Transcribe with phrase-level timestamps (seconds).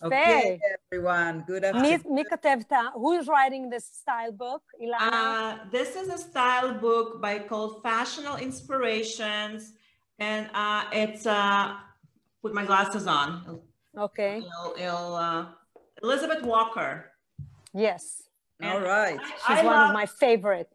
[0.00, 0.60] Okay,
[0.92, 1.42] everyone.
[1.44, 2.02] Good afternoon.
[2.14, 4.62] Mika Tevta, who is writing this style book?
[4.80, 4.94] Ilana?
[5.00, 9.72] Uh, this is a style book by called Fashional Inspirations,
[10.20, 11.74] and uh, it's uh,
[12.42, 13.60] put my glasses on.
[13.96, 14.38] Okay.
[14.38, 15.46] It'll, it'll, uh,
[16.00, 17.10] Elizabeth Walker.
[17.74, 18.22] Yes.
[18.60, 19.18] And All right.
[19.18, 20.70] I, She's I one love, of my favorite.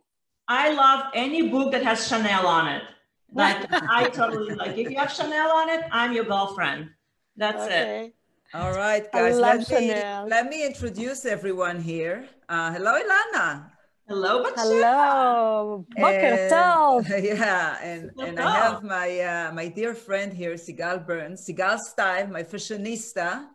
[0.49, 2.83] I love any book that has Chanel on it.
[3.31, 4.77] Like I totally like.
[4.77, 6.89] If you have Chanel on it, I'm your girlfriend.
[7.37, 8.05] That's okay.
[8.07, 8.15] it.
[8.53, 9.39] All right, guys.
[9.39, 9.89] Let me,
[10.29, 12.29] let me introduce everyone here.
[12.47, 13.71] Uh, hello, Ilana.
[14.07, 14.61] Hello, Bacha.
[14.61, 21.47] Hello, Boker Yeah, and, and I have my uh, my dear friend here, Sigal Byrnes,
[21.47, 23.47] Sigal Style, my fashionista.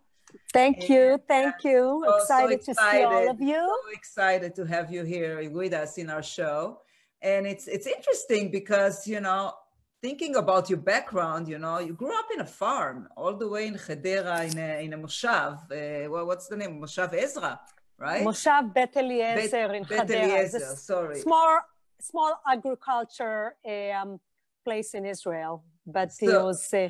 [0.52, 2.04] Thank and, you, thank you.
[2.16, 3.54] Excited, so excited to see all of you.
[3.54, 6.80] So excited to have you here with us in our show.
[7.22, 9.52] And it's it's interesting because you know
[10.00, 13.66] thinking about your background, you know, you grew up in a farm all the way
[13.66, 15.54] in Hadera, in a, in a Moshav.
[15.70, 16.80] Uh, well, what's the name?
[16.80, 17.60] Moshav Ezra,
[17.98, 18.24] right?
[18.24, 20.24] Moshav Bet Eliezer Bet, in Bet Hadera.
[20.24, 21.20] Eliezer, sorry.
[21.20, 21.60] Small,
[22.00, 24.20] small agriculture um,
[24.64, 26.72] place in Israel, but so, it was...
[26.72, 26.88] Uh,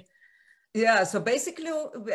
[0.74, 1.72] yeah, so basically,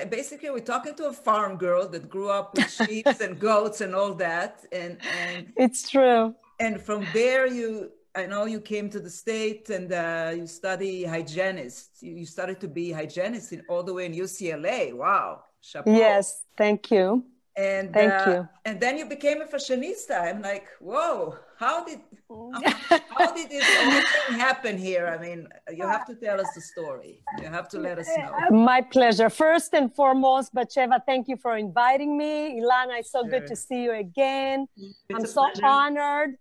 [0.10, 3.96] basically, we're talking to a farm girl that grew up with sheep and goats and
[3.96, 6.36] all that, and, and it's true.
[6.60, 11.04] And from there, you i know you came to the state and uh, you study
[11.04, 15.96] hygienist you, you started to be hygienist in, all the way in ucla wow chapeau.
[15.96, 17.24] Yes, thank you.
[17.56, 18.50] and thank uh, you.
[18.66, 22.00] and then you became a fashionista i'm like whoa how did
[23.18, 27.22] how did this thing happen here i mean you have to tell us the story
[27.40, 29.30] you have to let us know My pleasure.
[29.30, 32.60] First and foremost, Batsheva, thank you for inviting me.
[32.60, 34.68] Ilana, it's so good to see you again.
[34.78, 35.66] It's I'm so pleasure.
[35.66, 36.32] honored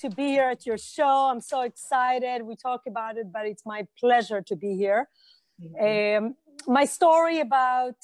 [0.00, 1.28] to be here at your show.
[1.30, 2.42] I'm so excited.
[2.42, 5.08] We talk about it, but it's my pleasure to be here.
[6.18, 6.34] Um,
[6.66, 7.96] my story about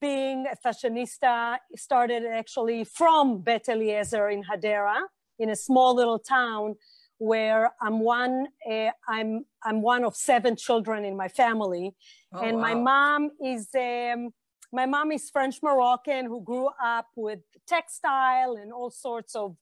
[0.00, 5.00] being a fashionista started actually from Bet Eliezer in Hadera,
[5.38, 6.76] in a small little town
[7.18, 8.46] where I'm one.
[8.70, 11.94] Uh, I'm I'm one of seven children in my family,
[12.32, 14.30] Oh, and my mom is um,
[14.72, 19.56] my mom is French Moroccan who grew up with textile and all sorts of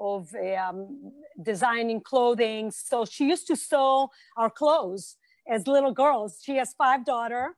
[0.00, 1.12] of um,
[1.42, 2.70] designing clothing.
[2.70, 5.16] So she used to sew our clothes
[5.48, 6.40] as little girls.
[6.42, 7.56] She has five daughter,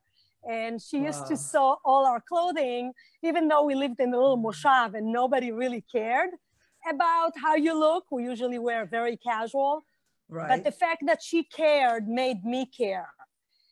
[0.49, 2.93] and she used to sew all our clothing,
[3.23, 6.31] even though we lived in a little moshav and nobody really cared
[6.89, 8.05] about how you look.
[8.11, 9.85] We usually wear very casual,
[10.29, 13.11] right but the fact that she cared made me care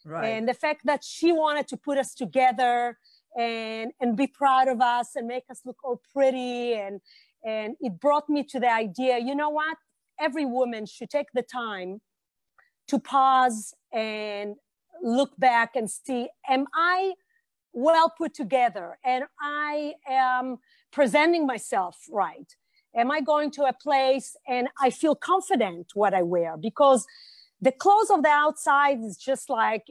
[0.04, 2.98] right and the fact that she wanted to put us together
[3.38, 7.00] and and be proud of us and make us look all pretty and
[7.44, 9.76] and it brought me to the idea you know what?
[10.20, 12.00] Every woman should take the time
[12.88, 14.56] to pause and
[15.02, 17.14] look back and see am i
[17.72, 18.98] well put together?
[19.04, 20.58] And i am
[20.92, 22.54] presenting myself right.
[22.94, 26.56] Am i going to a place and i feel confident what i wear?
[26.56, 27.06] Because
[27.60, 29.84] the clothes of the outside is just like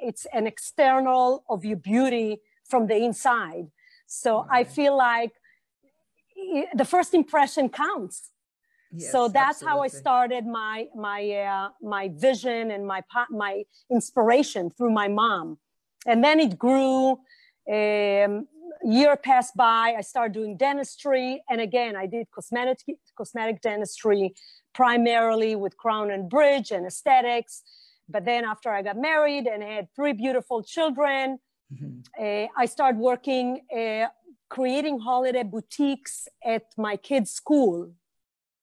[0.00, 3.66] it's an external of your beauty from the inside.
[4.06, 5.32] So i feel like
[6.74, 8.30] the first impression counts.
[8.96, 10.76] Yes, so that's how i started my
[11.08, 13.00] my uh, my vision and my
[13.44, 13.54] my
[13.90, 15.46] inspiration through my mom.
[16.10, 17.18] And then it grew
[17.76, 18.32] um,
[18.98, 21.28] year passed by i started doing dentistry.
[21.50, 22.78] And again i did cosmetic
[23.18, 24.24] cosmetic dentistry
[24.80, 27.54] primarily with crown and bridge and aesthetics.
[28.14, 31.26] But then after i got married and had three beautiful children
[31.72, 31.92] Mhm.
[32.24, 33.46] uh, I started working
[33.80, 34.06] uh,
[34.54, 37.90] creating holiday boutiques at my kids' school,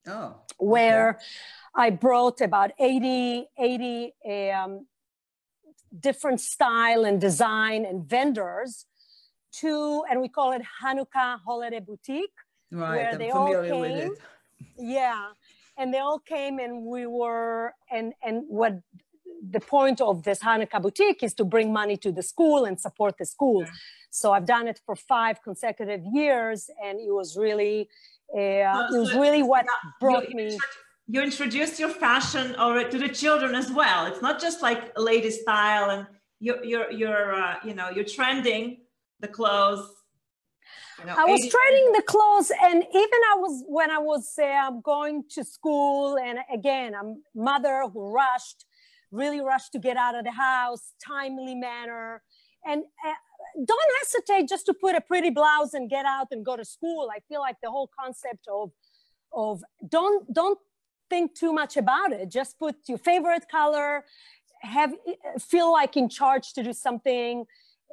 [0.06, 1.18] oh where
[1.74, 4.14] I brought about 80, 80
[4.54, 4.86] um,
[6.00, 8.86] different style and design and vendors
[9.60, 12.38] to, and we call it Hanukkah Holiday Boutique.
[12.70, 13.84] right where i'm they all came.
[13.84, 14.12] it
[14.98, 15.26] Yeah,
[15.76, 18.72] and they all came, and we were, and and what
[19.50, 23.18] the point of this Hanukkah boutique is to bring money to the school and support
[23.18, 23.64] the school.
[24.10, 27.88] So I've done it for five consecutive years, and it was really,
[28.32, 30.58] uh, it was really what now brought you, me.
[31.08, 34.06] You introduced your fashion already to the children as well.
[34.06, 36.06] It's not just like a lady style and
[36.38, 38.82] you're, you're, you're uh, you know, you're trending
[39.20, 39.88] the clothes.
[41.00, 44.38] You know, I was 80 trading the clothes, and even I was when I was
[44.38, 48.66] uh, going to school, and again, I'm mother who rushed,
[49.12, 52.22] really rush to get out of the house, timely manner,
[52.64, 53.12] and uh,
[53.64, 57.08] don't hesitate just to put a pretty blouse and get out and go to school.
[57.14, 58.72] I feel like the whole concept of
[59.34, 60.58] of don't don't
[61.10, 62.28] think too much about it.
[62.30, 64.04] Just put your favorite color,
[64.62, 64.92] have
[65.52, 67.44] feel like in charge to do something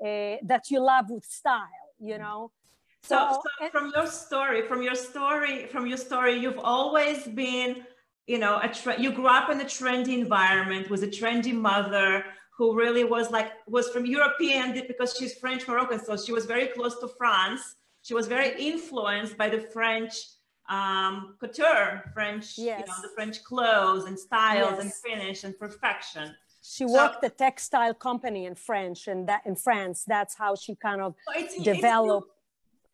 [0.02, 1.68] uh, that you love with style.
[2.00, 2.20] you Mm.
[2.20, 2.52] know.
[3.04, 7.72] So, So, so from your story, from your story, from your story, you've always been,
[8.30, 12.24] you know, a tre- you grew up in a trendy environment, was a trendy mother
[12.58, 16.68] who really was like was from European because she's French Moroccan, so she was very
[16.68, 17.62] close to France.
[18.08, 20.14] She was very influenced by the French
[20.70, 26.26] um, couture, French, you know, the French clothes and styles and finish and perfection.
[26.62, 30.72] she So- worked a textile company in French, and that in France, that's how she
[30.76, 32.32] kind of So it's, in- it's in your- developed.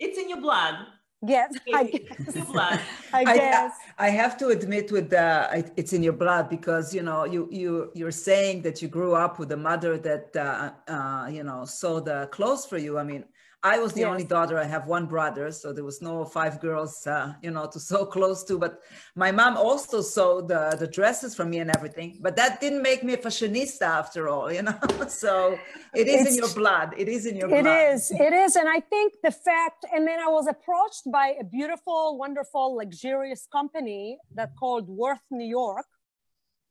[0.06, 0.76] It's in your blood.
[1.26, 1.92] Yes, I
[2.26, 2.82] It's in guess.
[3.14, 7.02] I I- I have to admit with the it- it's in your blood because you
[7.04, 11.28] know you you you're saying that you grew up with a mother that uh, uh,
[11.32, 12.98] you know saw the clothes for you.
[13.00, 13.26] I mean,
[13.66, 14.12] I was the Yes.
[14.12, 14.56] only daughter.
[14.60, 18.06] I have one brother, so there was no five girls uh, you know to sew
[18.06, 18.54] clothes to.
[18.66, 18.74] But
[19.16, 22.10] my mom also sewed the the dresses for me and everything.
[22.26, 24.80] But that didn't make me a fashionista after all, you know.
[25.24, 25.58] so
[26.02, 26.88] it is in your blood.
[27.04, 27.94] It is in your It blood.
[27.94, 28.52] is, it is.
[28.56, 33.44] And I think the fact, and then I was approached by a beautiful, wonderful, luxurious
[33.58, 34.04] company
[34.38, 35.88] that called Worth New York,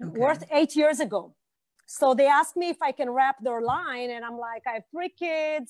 [0.03, 0.19] Okay.
[0.25, 1.23] Worth eight years ago.
[1.87, 4.87] So they asked me if I can wrap their line, and I'm like, I have
[4.95, 5.69] three kids.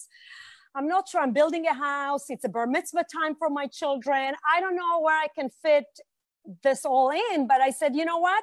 [0.75, 1.21] I'm not sure.
[1.21, 2.31] I'm building a house.
[2.31, 4.35] It's a bar mitzvah time for my children.
[4.55, 5.87] I don't know where I can fit
[6.63, 7.47] this all in.
[7.47, 8.43] But I said, you know what?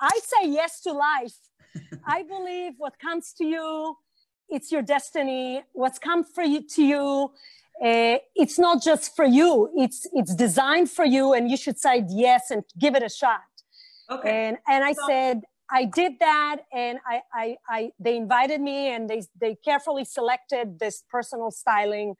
[0.00, 1.36] I say yes to life.
[2.06, 3.96] I believe what comes to you,
[4.48, 5.62] it's your destiny.
[5.72, 7.30] What's come for you to you,
[7.82, 9.70] uh, it's not just for you.
[9.76, 13.40] It's it's designed for you, and you should say yes and give it a shot.
[14.10, 14.48] Okay.
[14.48, 18.94] And and I So- said I did that, and I I, I they invited me,
[18.94, 22.14] and they they carefully selected this personal styling.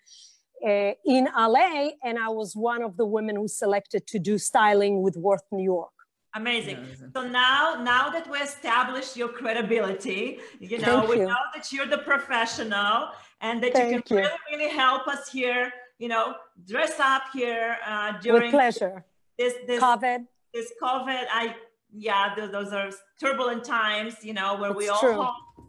[0.67, 5.03] Uh, in LA, and I was one of the women who selected to do styling
[5.03, 5.91] with Worth New York.
[6.35, 6.77] Amazing.
[6.77, 7.11] Amazing.
[7.15, 11.27] So now, now that we established your credibility, you know, Thank we you.
[11.27, 13.09] know that you're the professional
[13.41, 14.17] and that you can you.
[14.17, 15.73] really, really help us here.
[15.99, 16.35] You know,
[16.67, 19.05] dress up here uh, With during pleasure.
[19.39, 20.27] this this COVID.
[20.53, 21.25] this COVID.
[21.33, 21.55] I
[21.97, 22.91] yeah, th- those are
[23.21, 24.15] turbulent times.
[24.23, 25.23] You know, where we It's all true.
[25.23, 25.69] home,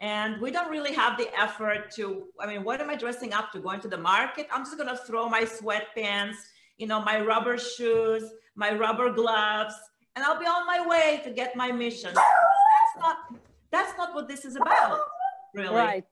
[0.00, 2.24] and we don't really have the effort to.
[2.40, 3.60] I mean, what am I dressing up to?
[3.60, 4.48] Going to the market?
[4.52, 6.36] I'm just gonna throw my sweatpants,
[6.76, 9.74] you know, my rubber shoes, my rubber gloves,
[10.16, 12.12] and I'll be on my way to get my mission.
[12.14, 13.16] That's not
[13.70, 15.00] that's not what this is about,
[15.54, 15.74] really.
[15.74, 16.04] Right.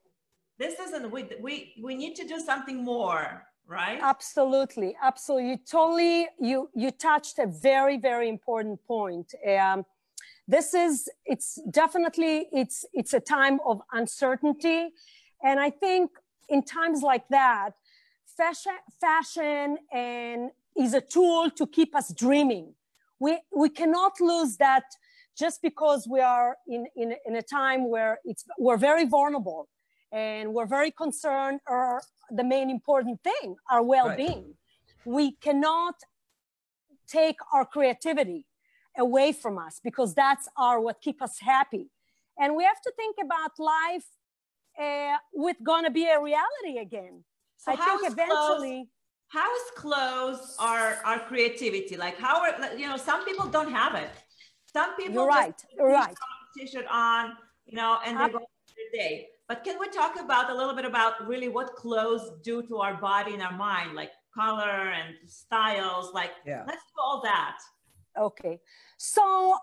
[0.59, 3.99] This isn't we we we need to do something more, right?
[4.01, 5.49] Absolutely, absolutely.
[5.49, 9.33] You totally you you touched a very very important point.
[9.47, 9.85] Um,
[10.47, 14.89] this is it's definitely it's it's a time of uncertainty,
[15.43, 16.11] and I think
[16.49, 17.71] in times like that,
[18.37, 22.73] fashion fashion and is a tool to keep us dreaming.
[23.19, 24.83] We we cannot lose that
[25.37, 29.67] just because we are in in, in a time where it's we're very vulnerable
[30.11, 34.53] and we're very concerned or the main important thing our well-being.
[35.05, 35.95] We cannot
[37.07, 38.45] take our creativity
[38.97, 41.89] away from us because that's our what keep us happy.
[42.39, 44.05] And we have to think about life
[44.79, 47.23] uh, with gonna be a reality again.
[47.57, 48.89] So i think is clothes- eventually
[49.29, 51.97] how is clothes our our creativity?
[51.97, 54.09] Like how are you know some people don't have it.
[54.71, 56.15] Some people You're right, put you're right.
[56.57, 57.33] t-shirt on
[57.65, 60.73] you know and they Ab- go their day but can we talk about a little
[60.75, 65.15] bit about really what clothes do to our body and our mind like color and
[65.25, 66.63] styles like Yeah.
[66.67, 67.57] let's do all that
[68.17, 68.59] Okay,
[68.97, 69.57] so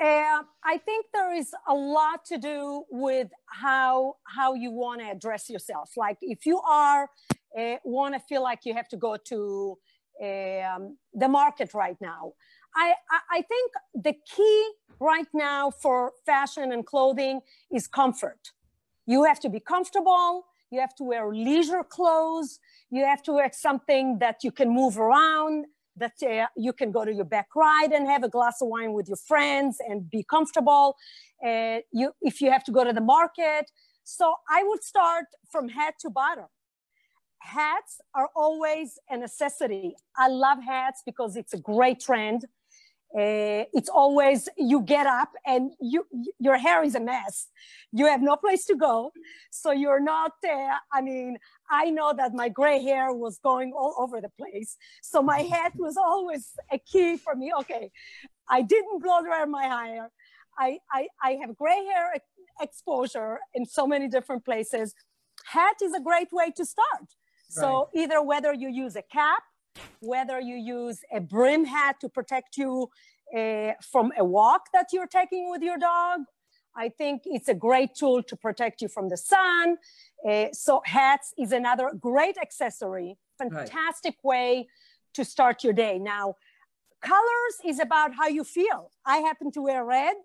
[0.00, 5.10] uh, I think there is a lot to do with how how you want to
[5.10, 5.90] address yourself.
[5.96, 7.08] Like if you are
[7.58, 9.76] uh, want to feel like you have to go to
[10.22, 12.32] um, the market right now,
[12.76, 17.40] I, I I think the key right now for fashion and clothing
[17.72, 18.52] is comfort.
[19.06, 20.46] You have to be comfortable.
[20.70, 22.58] You have to wear leisure clothes.
[22.90, 25.66] You have to wear something that you can move around
[25.96, 28.92] that uh, you can go to your back ride and have a glass of wine
[28.92, 30.96] with your friends and be comfortable.
[31.44, 33.70] Uh, you, if you have to go to the market,
[34.04, 36.46] so I would start from head to bottom.
[37.40, 39.94] Hats are always a necessity.
[40.16, 42.46] I love hats because it's a great trend.
[43.14, 46.06] Uh, it's always you get up and you
[46.38, 47.48] your hair is a mess.
[47.92, 49.12] You have no place to go,
[49.50, 50.32] so you're not.
[50.42, 51.36] Uh, I mean,
[51.70, 54.76] I know that my gray hair was going all over the place.
[55.02, 57.52] So my hat was always a key for me.
[57.60, 57.90] Okay,
[58.48, 60.10] I didn't blow dry my hair.
[60.58, 62.14] I, I, I have gray hair
[62.60, 64.94] exposure in so many different places.
[65.46, 67.08] Hat is a great way to start.
[67.48, 69.42] So either whether you use a cap,
[70.00, 72.88] whether you use a brim hat to protect you
[73.36, 76.20] uh, from a walk that you're taking with your dog,
[76.76, 79.76] I think it's a great tool to protect you from the sun.
[80.26, 84.24] Uh, so hats is another great accessory, fantastic right.
[84.24, 84.68] way
[85.14, 85.98] to start your day.
[85.98, 86.36] Now,
[87.02, 88.90] colors is about how you feel.
[89.04, 90.16] I happen to wear red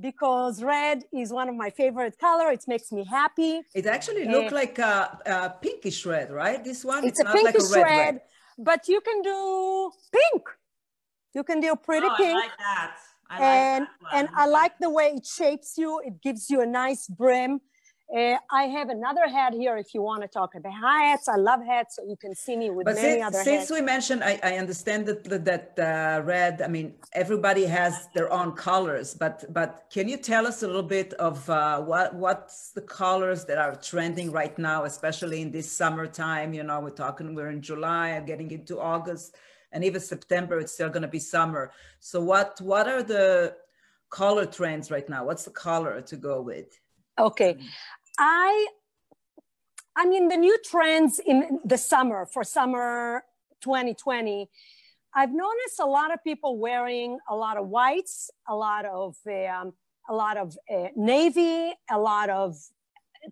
[0.00, 2.50] because red is one of my favorite color.
[2.50, 3.60] It makes me happy.
[3.74, 6.64] It actually looks uh, like a, a, pinkish red, right?
[6.64, 8.20] This one, it's, it's a pinkish like a red, red, red,
[8.62, 10.42] but you can do pink.
[11.34, 12.36] You can do pretty oh, pink.
[12.36, 12.96] I like that.
[13.28, 16.00] I like and that and I like the way it shapes you.
[16.04, 17.60] It gives you a nice brim.
[18.12, 21.28] Uh, I have another hat here if you want to talk about hats.
[21.28, 23.70] I love hats, so you can see me with but many since, other since hats.
[23.70, 26.60] we mentioned, I, I understand that that uh, red.
[26.60, 30.82] I mean, everybody has their own colors, but but can you tell us a little
[30.82, 35.70] bit of uh, what what's the colors that are trending right now, especially in this
[35.70, 36.52] summertime?
[36.52, 39.36] You know, we're talking we're in July, I'm getting into August,
[39.70, 40.58] and even September.
[40.58, 41.70] It's still going to be summer.
[42.00, 43.54] So what what are the
[44.08, 45.24] color trends right now?
[45.24, 46.80] What's the color to go with?
[47.20, 47.58] Okay.
[48.20, 48.66] I,
[49.96, 53.24] I mean, the new trends in the summer for summer
[53.62, 54.48] 2020,
[55.14, 59.72] I've noticed a lot of people wearing a lot of whites, a lot of um,
[60.08, 62.56] a lot of uh, navy, a lot of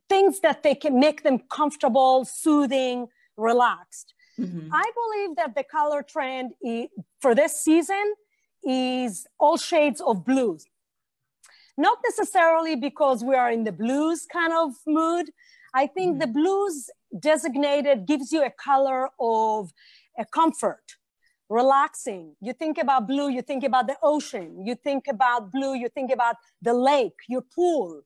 [0.08, 4.14] things that they can make them comfortable, soothing, relaxed.
[4.38, 4.68] Mm-hmm.
[4.72, 6.52] I believe that the color trend
[7.20, 8.14] for this season
[8.64, 10.64] is all shades of blues
[11.78, 15.30] not necessarily because we are in the blues kind of mood.
[15.72, 16.20] I think mm.
[16.20, 19.72] the blues designated gives you a color of
[20.18, 20.82] a comfort,
[21.48, 22.34] relaxing.
[22.40, 24.66] You think about blue, you think about the ocean.
[24.66, 28.02] You think about blue, you think about the lake, your pool.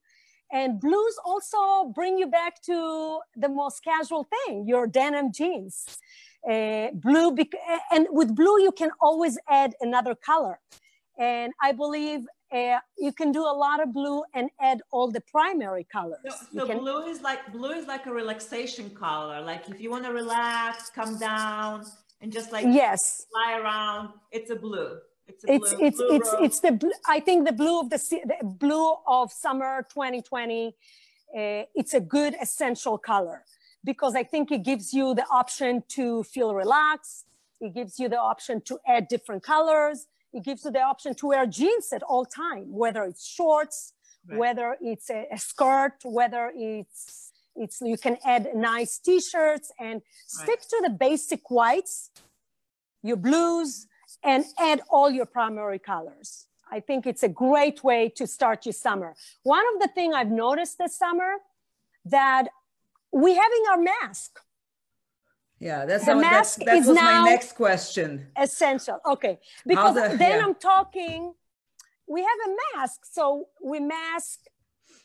[0.52, 5.99] And blues also bring you back to the most casual thing, your denim jeans.
[6.47, 10.61] Uh, blue, bec- and with blue, you can always add another color.
[11.19, 15.21] And I believe uh, you can do a lot of blue and add all the
[15.21, 16.21] primary colors.
[16.28, 16.78] So, so can...
[16.78, 19.40] blue is like blue is like a relaxation color.
[19.40, 21.87] Like if you want to relax, come down,
[22.21, 24.11] and just like yes, fly around.
[24.30, 24.99] It's a blue.
[25.26, 27.99] It's a it's blue, it's blue it's, it's the I think the blue of the,
[28.26, 30.68] the blue of summer 2020.
[31.35, 33.44] Uh, it's a good essential color
[33.85, 37.25] because I think it gives you the option to feel relaxed.
[37.62, 41.27] It gives you the option to add different colors it gives you the option to
[41.27, 43.93] wear jeans at all time, whether it's shorts,
[44.27, 44.39] right.
[44.39, 50.49] whether it's a, a, skirt, whether it's it's you can add nice t-shirts and stick
[50.49, 50.69] right.
[50.71, 52.11] to the basic whites,
[53.03, 53.87] your blues,
[54.23, 56.47] and add all your primary colors.
[56.71, 59.15] I think it's a great way to start your summer.
[59.43, 61.35] One of the things I've noticed this summer
[62.07, 62.49] that
[63.12, 64.41] we having our mask
[65.62, 68.26] yeah, that's the mask that, that is was now my next question.
[68.37, 68.99] Essential.
[69.07, 70.45] Okay, because the, then yeah.
[70.45, 71.35] I'm talking.
[72.09, 74.40] We have a mask, so we mask,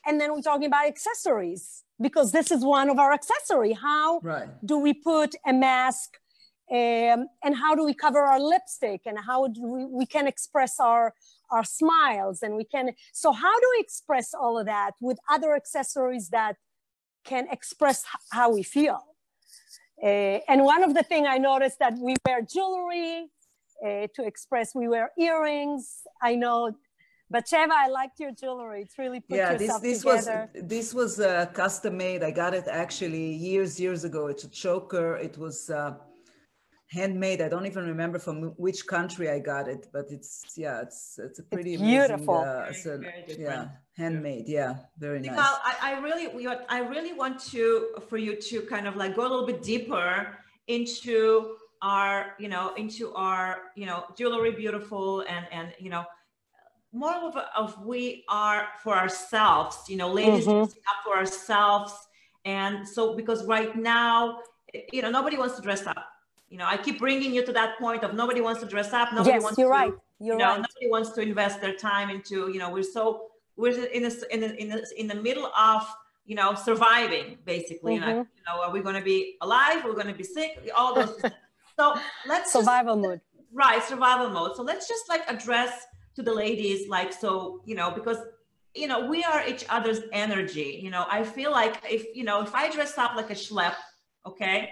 [0.04, 3.72] and then we're talking about accessories because this is one of our accessory.
[3.72, 4.48] How right.
[4.66, 6.16] do we put a mask,
[6.72, 10.80] um, and how do we cover our lipstick, and how do we, we can express
[10.80, 11.14] our
[11.52, 12.90] our smiles, and we can.
[13.12, 16.56] So how do we express all of that with other accessories that
[17.24, 19.07] can express how we feel?
[20.02, 23.30] Uh, and one of the things I noticed that we wear jewelry
[23.84, 26.02] uh, to express, we wear earrings.
[26.22, 26.72] I know,
[27.32, 28.82] Batsheva, I liked your jewelry.
[28.82, 30.50] It's really put yeah, yourself this, this together.
[30.54, 32.22] was this was uh, custom made.
[32.22, 34.28] I got it actually years years ago.
[34.28, 35.16] It's a choker.
[35.16, 35.94] It was uh,
[36.88, 37.40] handmade.
[37.40, 41.38] I don't even remember from which country I got it, but it's yeah, it's it's
[41.38, 42.38] a pretty it's beautiful.
[42.38, 44.48] Amazing, uh, very, very yeah, handmade.
[44.48, 45.56] Yeah, very Nicole, nice.
[45.64, 49.28] I, I really, I really want to for you to kind of like go a
[49.28, 55.72] little bit deeper into our, you know, into our, you know, jewelry, beautiful, and and
[55.78, 56.04] you know,
[56.92, 59.76] more of, of we are for ourselves.
[59.88, 60.62] You know, ladies mm-hmm.
[60.62, 61.92] up for ourselves,
[62.46, 64.38] and so because right now,
[64.90, 66.07] you know, nobody wants to dress up
[66.48, 69.12] you know, I keep bringing you to that point of nobody wants to dress up.
[69.12, 69.92] Nobody yes, wants you're to, right.
[70.18, 70.56] You're you know, right.
[70.56, 74.42] Nobody wants to invest their time into, you know, we're so, we're in a, in
[74.42, 75.82] a, in, a, in the middle of,
[76.24, 77.98] you know, surviving basically.
[77.98, 78.18] Mm-hmm.
[78.18, 79.84] you know, are we going to be alive?
[79.84, 80.70] We're going to be sick?
[80.76, 81.20] All those.
[81.78, 81.94] so
[82.26, 83.20] let's survival just, mode.
[83.52, 83.82] Right.
[83.82, 84.56] Survival mode.
[84.56, 85.86] So let's just like address
[86.16, 88.18] to the ladies, like, so, you know, because
[88.74, 90.80] you know, we are each other's energy.
[90.82, 93.74] You know, I feel like if, you know, if I dress up like a schlep,
[94.26, 94.70] okay,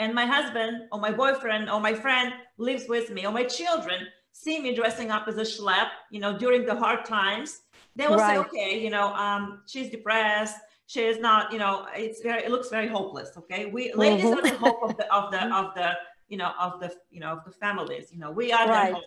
[0.00, 4.00] and my husband or my boyfriend or my friend lives with me or my children
[4.32, 7.62] see me dressing up as a schlep, you know, during the hard times,
[7.94, 8.36] they will right.
[8.36, 10.56] say, okay, you know, um, she's depressed.
[10.86, 13.30] She is not, you know, it's very, it looks very hopeless.
[13.36, 13.66] Okay.
[13.66, 14.00] We mm-hmm.
[14.00, 15.92] ladies are the hope of the, of the, of the,
[16.28, 18.88] you know, of the, you know, of the families, you know, we are right.
[18.88, 19.04] the hope.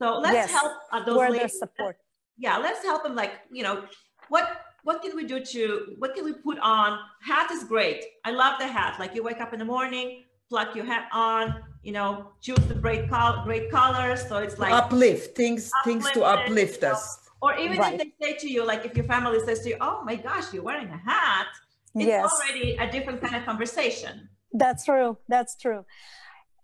[0.00, 0.50] So let's yes.
[0.50, 1.58] help uh, those Where ladies.
[1.58, 1.96] support.
[2.36, 2.58] Yeah.
[2.58, 3.84] Let's help them like, you know,
[4.28, 4.46] what
[4.84, 6.98] what can we do to what can we put on?
[7.22, 8.04] Hat is great.
[8.24, 8.98] I love the hat.
[8.98, 12.74] Like you wake up in the morning pluck your hat on you know choose the
[12.74, 14.26] great color great colors.
[14.28, 15.36] So it's like uplift.
[15.36, 17.18] Things things to uplift us.
[17.40, 17.94] or even right.
[17.94, 20.52] if they say to you like if your family says to you oh my gosh
[20.52, 21.46] you're wearing a hat
[21.94, 22.30] it's yes.
[22.32, 24.28] already a different kind of conversation.
[24.52, 25.18] That's true.
[25.28, 25.84] That's true.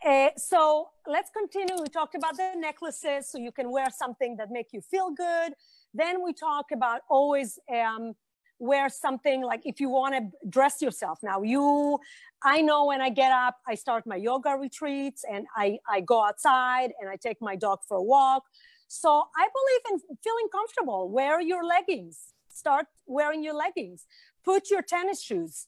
[0.05, 1.83] Uh, so let's continue.
[1.83, 5.55] We talked about the necklaces so you can wear something that make you feel good
[5.99, 8.15] then we talk about always um,
[8.59, 11.19] wear something like if you want to dress yourself.
[11.23, 11.99] Now you,
[12.43, 16.25] I know when I get up, I start my yoga retreats and I, I go
[16.25, 18.45] outside and I take my dog for a walk.
[18.89, 21.11] So I believe in feeling comfortable.
[21.11, 22.33] Wear your leggings.
[22.49, 24.07] Start wearing your leggings.
[24.45, 25.67] Put your tennis shoes.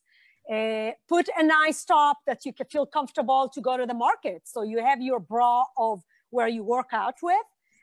[0.51, 4.43] Uh, put a nice top that you can feel comfortable to go to the market.
[4.45, 7.37] So you have your bra of where you work out with,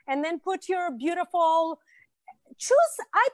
[0.08, 1.80] and then put your beautiful
[2.58, 3.28] choose, I,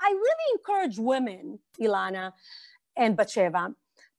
[0.00, 2.32] I really encourage women, Ilana
[2.96, 3.74] and Batsheva,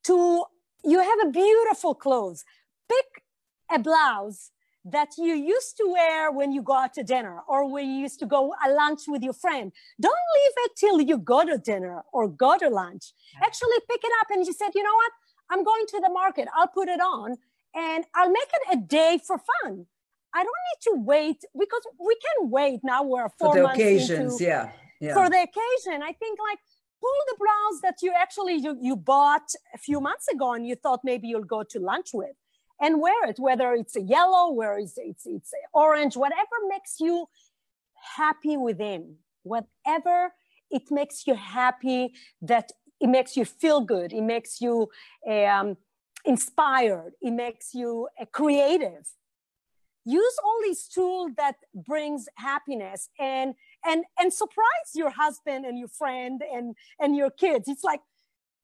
[0.05, 0.43] to,
[0.83, 2.43] you have a beautiful clothes.
[2.87, 3.23] Pick
[3.71, 4.51] a blouse
[4.85, 8.19] that you used to wear when you go out to dinner or when you used
[8.19, 9.71] to go a lunch with your friend.
[9.99, 13.13] Don't leave it till you go to dinner or go to lunch.
[13.43, 15.11] Actually pick it up and you said, you know what?
[15.51, 16.47] I'm going to the market.
[16.55, 17.37] I'll put it on
[17.75, 19.85] and I'll make it a day for fun.
[20.33, 23.03] I don't need to wait because we can wait now.
[23.03, 25.13] We're four for the months occasions, into, yeah, yeah.
[25.13, 26.59] For the occasion, I think like
[27.01, 30.75] pull the blouse that you actually you, you bought a few months ago and you
[30.75, 32.35] thought maybe you'll go to lunch with,
[32.79, 33.39] and wear it.
[33.39, 37.27] Whether it's a yellow, where it's it's it's orange, whatever makes you
[38.17, 40.33] happy within, whatever
[40.69, 44.89] it makes you happy, that it makes you feel good, it makes you
[45.27, 45.77] um,
[46.25, 49.07] inspired, it makes you uh, creative
[50.05, 53.53] use all these tools that brings happiness and
[53.85, 57.67] and and surprise your husband and your friend and and your kids.
[57.67, 58.01] It's like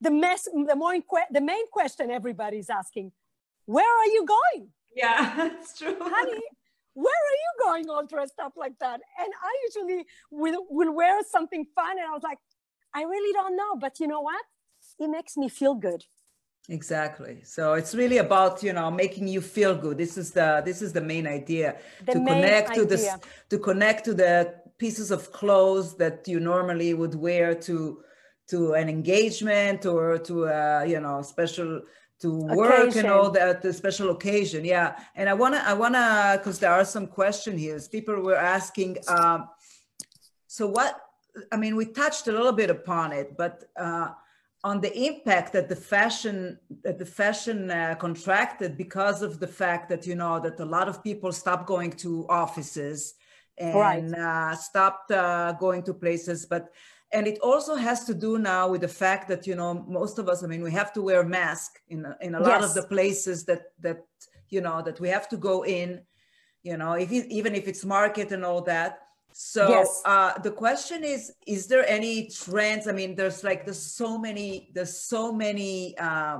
[0.01, 0.95] the mess the more
[1.31, 3.11] the main question everybody's asking
[3.65, 4.69] where are you going?
[4.95, 5.95] Yeah that's true.
[5.99, 6.41] Honey
[6.95, 9.01] where are you going all dressed up like that?
[9.19, 12.39] And i usually will, will wear something fun and i was like
[12.93, 14.43] i really don't know but you know what?
[14.99, 16.05] It makes me feel good
[16.69, 17.41] exactly.
[17.43, 19.97] So it's really about you know making you feel good.
[19.97, 21.77] This is the this is the main idea.
[22.05, 22.83] The to main connect idea.
[22.83, 23.15] to this
[23.49, 28.01] to connect to the pieces of clothes that you normally would wear to
[28.47, 31.81] to an engagement or to a you know special
[32.21, 32.99] to work occasion.
[32.99, 34.63] and all that the special occasion.
[34.63, 34.97] Yeah.
[35.15, 37.79] And i want to i want to because there are some questions here.
[37.91, 39.49] People were asking um
[40.47, 41.01] so what
[41.51, 44.09] i mean we touched a little bit upon it but uh
[44.65, 49.87] on the impact that the fashion that the fashion uh, contracted because of the fact
[49.89, 53.13] that you know that a lot of people stopped going to offices
[53.59, 54.13] and right.
[54.13, 56.73] uh, stopped uh, going to places but
[57.13, 60.27] and it also has to do now with the fact that you know most of
[60.27, 62.65] us i mean we have to wear a mask in in a lot yes.
[62.67, 63.99] of the places that that
[64.49, 66.01] you know that we have to go in
[66.63, 69.04] you know if even if it's market and all that
[69.37, 70.01] so yes.
[70.05, 72.87] uh, the question is, is there any trends?
[72.87, 76.39] I mean, there's like, there's so many, there's so many uh,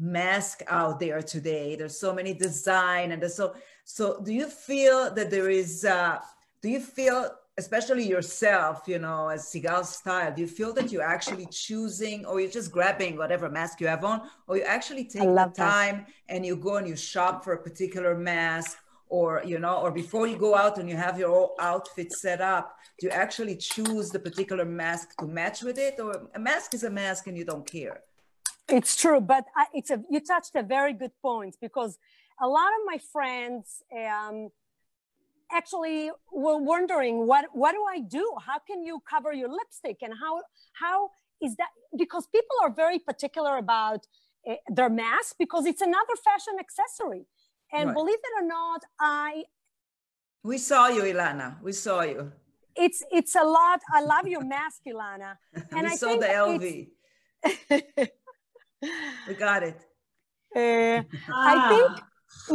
[0.00, 1.76] masks out there today.
[1.76, 6.18] There's so many design and there's so, so do you feel that there is, uh,
[6.60, 11.02] do you feel, especially yourself, you know, as Sigal style, do you feel that you're
[11.04, 15.22] actually choosing or you're just grabbing whatever mask you have on, or you actually take
[15.22, 16.08] the time that.
[16.30, 18.78] and you go and you shop for a particular mask
[19.16, 22.66] or you know or before you go out and you have your outfit set up
[22.98, 25.94] do you actually choose the particular mask to match with it?
[26.04, 27.96] Or a mask is a mask and you don't care.
[28.78, 31.92] It's true but I, it's a you touched a very good point because
[32.46, 34.36] a lot of my friends um,
[35.58, 36.00] actually
[36.44, 38.26] were wondering what what do i do?
[38.48, 40.32] How can you cover your lipstick and how
[40.84, 40.98] how
[41.46, 41.72] is that?
[42.02, 44.00] Because people are very particular about
[44.50, 47.24] uh, their mask because it's another fashion accessory
[47.74, 47.94] and right.
[47.94, 49.44] believe it or not, I
[50.42, 51.62] we saw you, Ilana.
[51.62, 52.32] We saw you.
[52.76, 53.80] It's it's a lot.
[53.92, 55.36] I love your mask, Ilana.
[55.76, 56.62] And we I saw the LV.
[59.28, 59.80] we got it.
[60.56, 61.52] Uh, ah.
[61.52, 61.92] I think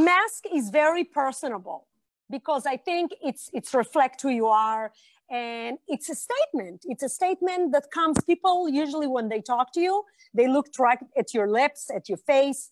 [0.06, 1.86] mask is very personable
[2.30, 4.94] because I think it's it's reflect who you are
[5.30, 6.86] and it's a statement.
[6.86, 10.04] It's a statement that comes people usually when they talk to you,
[10.34, 12.72] they look right at your lips, at your face,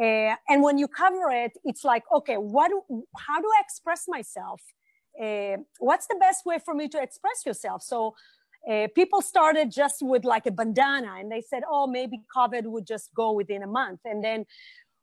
[0.00, 2.68] uh, and when you cover it, it's like, okay, what?
[2.68, 4.60] Do, how do I express myself?
[5.20, 7.82] Uh, what's the best way for me to express yourself?
[7.82, 8.14] So
[8.70, 12.86] uh, people started just with like a bandana, and they said, oh, maybe COVID would
[12.86, 14.00] just go within a month.
[14.04, 14.44] And then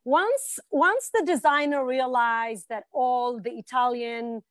[0.06, 4.44] once once the designer realized that all the Italian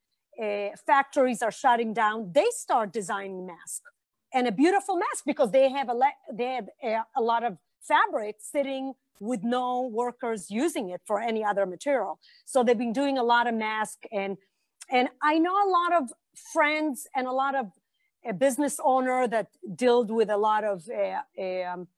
[0.87, 3.91] factories are shutting down, they start designing masks.
[4.33, 5.97] and a beautiful mask because they have a
[6.33, 11.45] they had a, a lot of fabric sitting with no workers using it for any
[11.45, 12.19] other material.
[12.45, 14.37] So they've been doing a lot of masks and
[14.91, 16.13] and I know a lot of
[16.53, 17.67] friends and a lot of
[18.27, 21.89] a business owner that dealt with a lot of uh, um,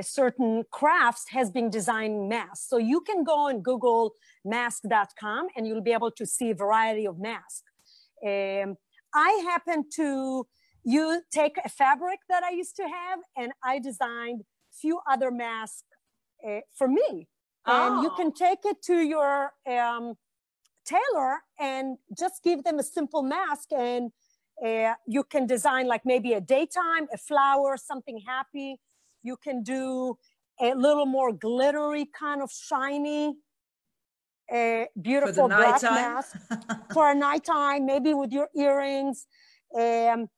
[0.00, 2.68] certain crafts has been designing masks.
[2.68, 7.06] So you can go and Google mask.com and you'll be able to see a variety
[7.06, 7.62] of masks.
[8.24, 8.76] Um,
[9.14, 10.46] I happen to
[10.84, 14.42] you take a fabric that I used to have and I designed
[14.84, 15.84] few other masks
[16.46, 17.10] uh, for me.
[17.66, 18.16] And you oh.
[18.18, 20.04] can take it to your um,
[20.84, 24.12] tailor and just give them a simple mask and
[24.64, 28.80] uh, you can design like maybe a daytime, a flower, something happy.
[29.22, 30.16] You can do
[30.60, 33.34] a little more glittery kind of shiny,
[34.54, 36.36] uh, beautiful black mask
[36.92, 39.26] for a nighttime, maybe with your earrings.
[39.74, 40.28] Um,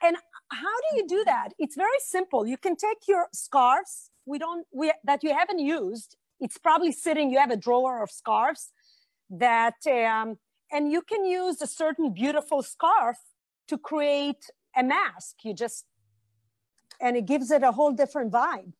[0.00, 0.16] and
[0.50, 1.50] how do you do that?
[1.58, 2.46] It's very simple.
[2.46, 6.16] You can take your scarves we don't we that you haven't used.
[6.40, 7.30] It's probably sitting.
[7.30, 8.72] You have a drawer of scarves
[9.30, 10.38] that, um,
[10.70, 13.18] and you can use a certain beautiful scarf
[13.68, 14.44] to create
[14.76, 15.36] a mask.
[15.44, 15.84] You just
[17.00, 18.72] and it gives it a whole different vibe.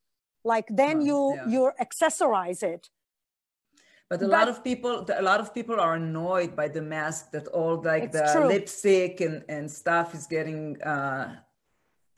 [0.45, 1.49] Like then you yeah.
[1.49, 2.89] you accessorize it
[4.11, 7.31] but a but, lot of people a lot of people are annoyed by the mask
[7.33, 8.47] that all like the true.
[8.47, 11.37] lipstick and, and stuff is getting uh,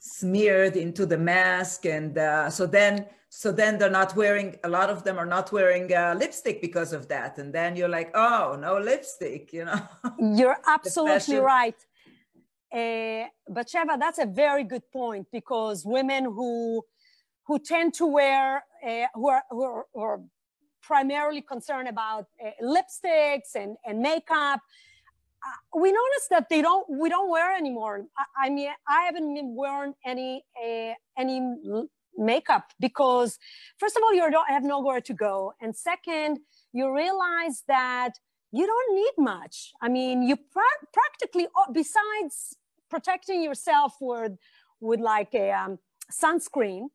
[0.00, 4.88] smeared into the mask and uh, so then so then they're not wearing a lot
[4.90, 7.38] of them are not wearing uh, lipstick because of that.
[7.38, 9.80] And then you're like oh no lipstick you know?
[10.18, 11.76] You're absolutely right.
[12.72, 16.82] Uh, Batsheva, that's a very good point because women who
[17.46, 20.20] who tend to wear uh, who, are, who, are, who are
[20.82, 24.60] primarily concerned about uh, lipsticks and, and makeup
[25.74, 28.06] we noticed that they don't we don't wear anymore.
[28.16, 31.40] I, I mean i haven't been wearing any uh, any
[32.16, 33.38] makeup because
[33.78, 35.52] first of all you don't have nowhere to go.
[35.60, 36.40] And second
[36.72, 38.12] you realize that
[38.52, 39.72] you don't need much.
[39.80, 42.56] I mean you pra- practically uh, besides
[42.90, 44.32] protecting yourself with
[44.80, 45.78] with like a um,
[46.12, 46.86] sunscreen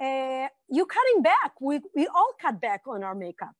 [0.00, 3.54] uh, you're cutting back we, we all cut back on our makeup.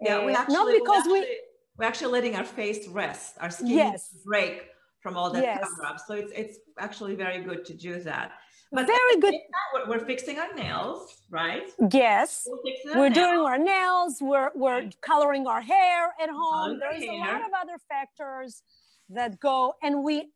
[0.00, 1.40] Yeah we uh, actually, not because we, actually, we,
[1.78, 4.16] are actually letting our face rest our skin yes.
[4.24, 4.68] break
[5.00, 5.60] from all that yes.
[5.62, 8.32] cover up so it's it's actually very good to do that
[8.74, 9.34] but very good.
[9.72, 11.70] We're, we're, fixing our nails, right?
[11.92, 12.46] Yes.
[12.84, 14.18] We're, we're doing our nails.
[14.20, 16.80] We're we're coloring our hair at home.
[16.80, 18.62] There's a lot of other factors
[19.10, 20.30] that go, and we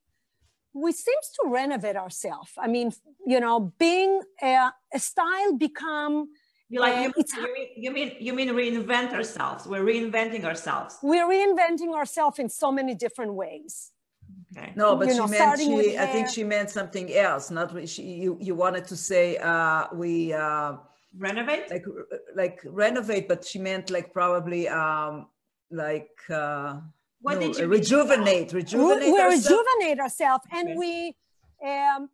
[0.72, 2.52] we seems to renovate ourselves.
[2.56, 2.92] I mean,
[3.26, 6.28] you know, being a, a style become.
[6.70, 9.66] You like you, you, mean, you mean you mean reinvent ourselves?
[9.66, 10.98] We're reinventing ourselves.
[11.02, 13.90] We're reinventing ourselves in so many different ways.
[14.56, 14.72] Okay.
[14.76, 15.98] No, but you she know, meant she.
[15.98, 17.50] I think she meant something else.
[17.50, 18.02] Not she.
[18.02, 20.76] You you wanted to say uh, we uh,
[21.16, 21.86] renovate, like
[22.34, 25.28] like renovate, but she meant like probably um,
[25.70, 26.10] like.
[26.28, 26.80] Uh,
[27.20, 28.52] what no, did you rejuvenate?
[28.52, 29.06] Rejuvenate.
[29.06, 30.76] We, we rejuvenate ourselves, and okay.
[30.76, 31.16] we
[31.66, 32.10] um,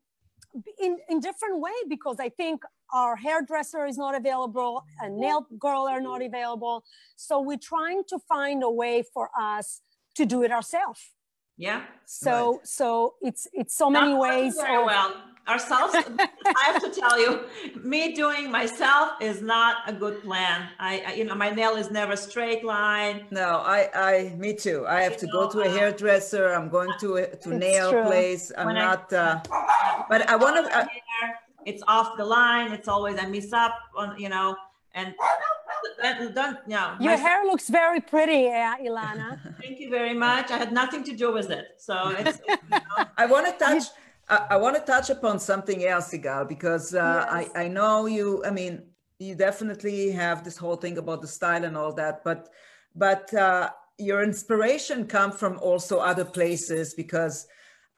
[0.80, 2.62] in in different way because I think
[2.94, 6.84] our hairdresser is not available, a nail girl are not available.
[7.16, 9.80] So we're trying to find a way for us
[10.14, 11.00] to do it ourselves.
[11.56, 11.82] Yeah.
[12.06, 12.66] So right.
[12.66, 14.56] so it's it's so many ways.
[14.56, 15.14] Very of, well.
[15.46, 17.40] Ourselves, I have to tell you,
[17.84, 20.70] me doing myself is not a good plan.
[20.78, 23.26] I, I, you know, my nail is never straight line.
[23.30, 24.86] No, I, I, me too.
[24.88, 26.54] I have you to know, go to a uh, hairdresser.
[26.54, 28.04] I'm going to a, to nail true.
[28.04, 28.52] place.
[28.56, 29.12] I'm when not.
[29.12, 30.88] I, uh, but I want to.
[31.66, 32.72] It's off the line.
[32.72, 34.56] It's always I miss up on you know
[34.94, 35.14] and
[36.34, 36.96] don't, yeah.
[37.00, 39.56] Your hair looks very pretty, uh, Ilana.
[39.60, 40.50] Thank you very much.
[40.50, 41.66] I had nothing to do with it.
[41.78, 42.78] So it's, you know.
[43.16, 43.84] I want to touch,
[44.28, 47.50] I, I want to touch upon something else, Sigal, because uh, yes.
[47.54, 48.82] I, I know you, I mean,
[49.18, 52.48] you definitely have this whole thing about the style and all that, but,
[52.94, 57.46] but uh, your inspiration come from also other places because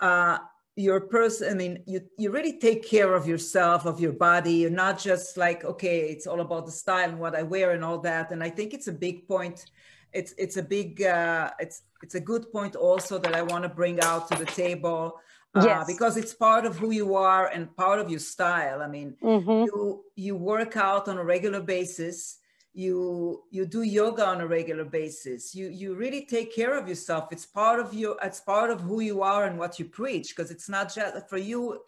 [0.00, 0.38] uh,
[0.76, 4.52] your person i mean you you really take care of yourself of your body.
[4.52, 7.82] You're not just like okay it's all about the style and what i wear and
[7.82, 8.30] all that.
[8.30, 9.66] And i think it's a big point.
[10.12, 13.68] It's it's a big uh, it's it's a good point also that i want to
[13.68, 15.18] bring out to the table
[15.54, 15.86] uh, yes.
[15.86, 18.82] because it's part of who you are and part of your style.
[18.82, 19.64] I mean mm-hmm.
[19.66, 22.38] you you work out on a regular basis
[22.76, 25.54] you you do yoga on a regular basis.
[25.54, 27.32] You you really take care of yourself.
[27.32, 30.50] It's part of you it's part of who you are and what you preach because
[30.50, 31.80] it's not just for you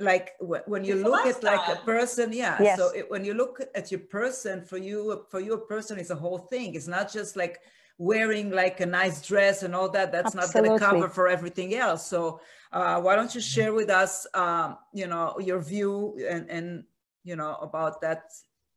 [0.00, 2.76] like when you it's look at like a person yeah yes.
[2.76, 6.10] so it, when you look at your person for you for you a person is
[6.10, 6.74] a whole thing.
[6.74, 7.60] It's not just like
[7.96, 10.10] wearing like a nice dress and all that.
[10.10, 10.70] That's Absolutely.
[10.70, 12.04] not going to cover for everything else.
[12.04, 12.40] So
[12.72, 16.82] uh, why don't you share with us um, you know your view and and
[17.22, 18.22] you know about that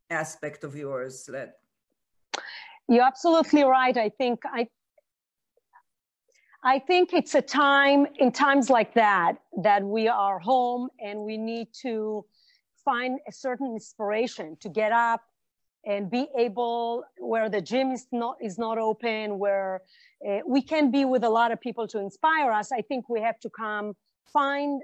[0.10, 1.56] aspect of yours that
[2.88, 3.96] you're absolutely right.
[3.98, 4.68] I think i
[6.62, 11.38] I think it's a time in times like that that we are home and we
[11.38, 12.26] need to
[12.84, 15.22] find a certain inspiration to get up
[15.86, 19.82] and be able where the gym is not is not open where
[20.28, 22.74] uh, we can be with a lot of people to inspire us.
[22.74, 23.96] I think we have to come
[24.34, 24.82] find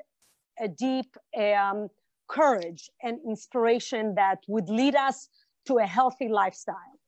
[0.60, 1.90] a deep um,
[2.28, 5.30] courage and inspiration that would lead us
[5.68, 7.00] to a healthy lifestyle.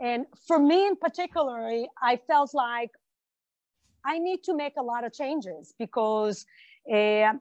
[0.00, 2.90] And for me in particular i felt like
[4.04, 6.46] I need to make a lot of changes because
[6.90, 7.34] uh,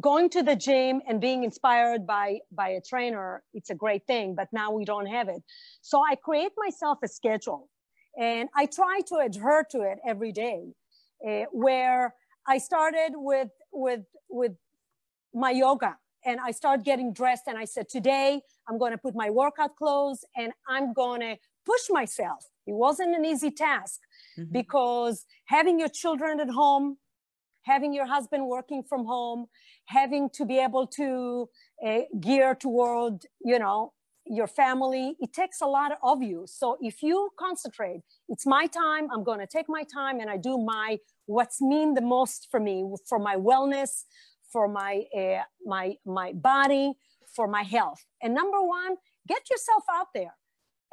[0.00, 4.34] going to the gym and being inspired by by a trainer it's a great thing
[4.34, 5.42] but now we don't have it.
[5.80, 7.68] So i create myself a schedule
[8.18, 10.72] and i try to adhere to it every day
[11.26, 12.14] uh, where
[12.48, 14.52] i started with with with
[15.34, 19.14] my yoga and i start getting dressed and i said today i'm going to put
[19.14, 24.00] my workout clothes and i'm going to push myself it wasn't an easy task
[24.38, 24.52] mm-hmm.
[24.52, 26.98] because having your children at home,
[27.62, 29.46] having your husband working from home,
[29.86, 31.48] having to be able to
[31.86, 33.92] uh, gear toward, you know,
[34.28, 36.44] your family, it takes a lot of you.
[36.48, 40.36] So if you concentrate, it's my time, I'm going to take my time and I
[40.36, 44.02] do my, what's mean the most for me, for my wellness,
[44.56, 46.94] for my, uh, my, my body,
[47.34, 48.02] for my health.
[48.22, 48.92] And number one,
[49.28, 50.34] get yourself out there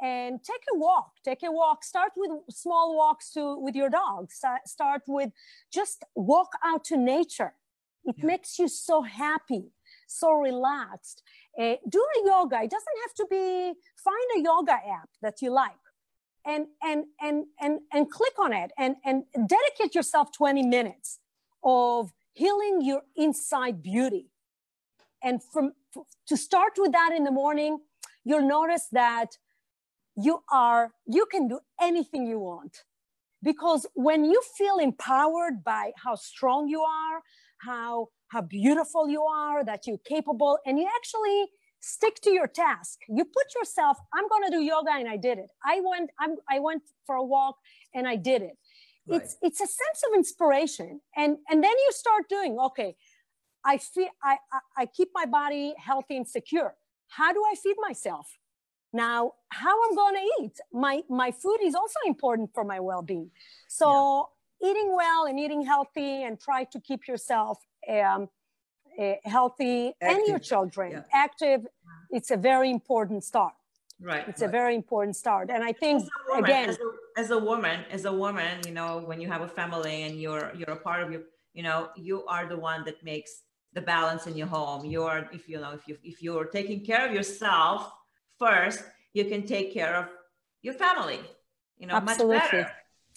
[0.02, 1.12] and take a walk.
[1.24, 1.82] Take a walk.
[1.82, 4.22] Start with small walks to with your dog.
[4.66, 5.30] Start with
[5.72, 7.54] just walk out to nature.
[8.04, 8.26] It yeah.
[8.26, 9.64] makes you so happy
[10.06, 11.22] so relaxed.
[11.58, 12.56] Uh, do a yoga.
[12.66, 13.72] It doesn't have to be
[14.08, 15.84] find a yoga app that you like
[16.52, 19.24] and and and and and click on it and and
[19.56, 21.20] dedicate yourself 20 minutes
[21.62, 24.30] of healing your inside beauty.
[25.22, 25.72] And from
[26.28, 27.80] to start with that in the morning
[28.24, 29.38] you'll notice that
[30.16, 32.84] you are you can do anything you want.
[33.42, 37.22] Because when you feel empowered by how strong you are
[37.58, 41.46] how how beautiful you are that you're capable and you actually
[41.80, 45.38] stick to your task you put yourself i'm going to do yoga and i did
[45.38, 45.50] it.
[45.64, 47.56] I went I'm, i went for a walk
[47.94, 48.56] and i did it
[49.06, 49.22] right.
[49.22, 52.96] it's it's a sense of inspiration and and then you start doing okay
[53.64, 56.74] i feel I, I i keep my body healthy and secure
[57.08, 58.38] how do i feed myself
[58.94, 63.28] now, how I'm going to eat, my, my food is also important for my well-being.
[63.66, 64.28] So
[64.62, 64.70] yeah.
[64.70, 67.58] eating well and eating healthy and try to keep yourself
[67.90, 68.28] um,
[68.96, 70.16] uh, healthy active.
[70.16, 71.02] and your children yeah.
[71.12, 71.66] active,
[72.10, 73.54] it's a very important start.
[74.00, 74.28] Right.
[74.28, 74.48] It's right.
[74.48, 75.50] a very important start.
[75.50, 76.76] And I think woman, again,
[77.16, 80.52] as a, woman, as a woman, you know, when you have a family and you're,
[80.56, 81.22] you're a part of your,
[81.52, 84.84] you know, you are the one that makes the balance in your home.
[84.84, 87.92] You're, if you know, if you, if you're taking care of yourself,
[88.38, 90.08] first, you can take care of
[90.62, 91.20] your family,
[91.78, 92.36] you know, Absolutely.
[92.36, 92.70] much better.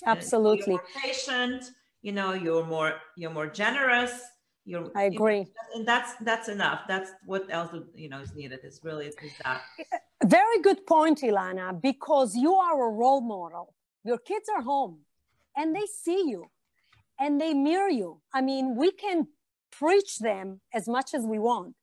[0.06, 0.74] Absolutely.
[0.74, 4.22] You're patient, you know, you're more, you're more generous.
[4.66, 5.40] You're, I agree.
[5.40, 6.82] You and that's, that's enough.
[6.88, 9.62] That's what else, you know, is needed is really, is that.
[10.26, 13.74] Very good point, Ilana, because you are a role model.
[14.08, 15.00] Your kids are home
[15.58, 16.50] and they see you
[17.20, 18.22] and they mirror you.
[18.34, 19.28] I mean, we can
[19.70, 21.76] preach them as much as we want,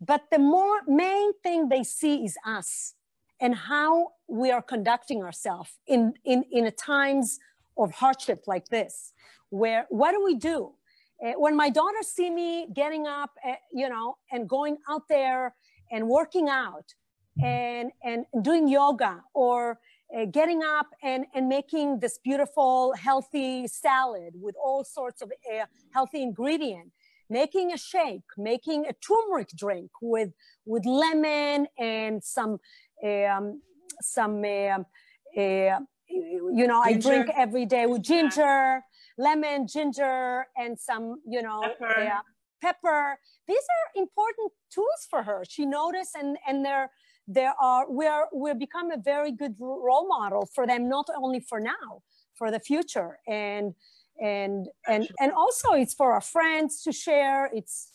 [0.00, 2.94] but the more main thing they see is us
[3.40, 7.38] and how we are conducting ourselves in, in, in a times
[7.76, 9.12] of hardship like this,
[9.50, 10.72] where what do we do?
[11.22, 15.54] Uh, when my daughters see me getting up, uh, you know, and going out there
[15.92, 16.94] and working out
[17.42, 19.78] and, and doing yoga or
[20.14, 25.32] uh, getting up and, and making this beautiful, healthy salad with all sorts of
[25.92, 26.92] healthy ingredients
[27.28, 30.30] making a shake, making a turmeric drink with,
[30.64, 32.58] with lemon and some,
[33.04, 33.60] um,
[34.00, 34.78] some, uh,
[35.38, 36.84] uh, you know, ginger.
[36.84, 38.82] I drink every day with ginger,
[39.18, 42.00] lemon, ginger, and some, you know, pepper.
[42.00, 42.20] Uh,
[42.62, 43.18] pepper.
[43.48, 45.44] These are important tools for her.
[45.48, 46.90] She noticed, and and they're
[47.26, 51.60] there are we're we're become a very good role model for them, not only for
[51.60, 52.02] now,
[52.34, 53.18] for the future.
[53.26, 53.74] And
[54.20, 57.88] and and and also it's for our friends to share it's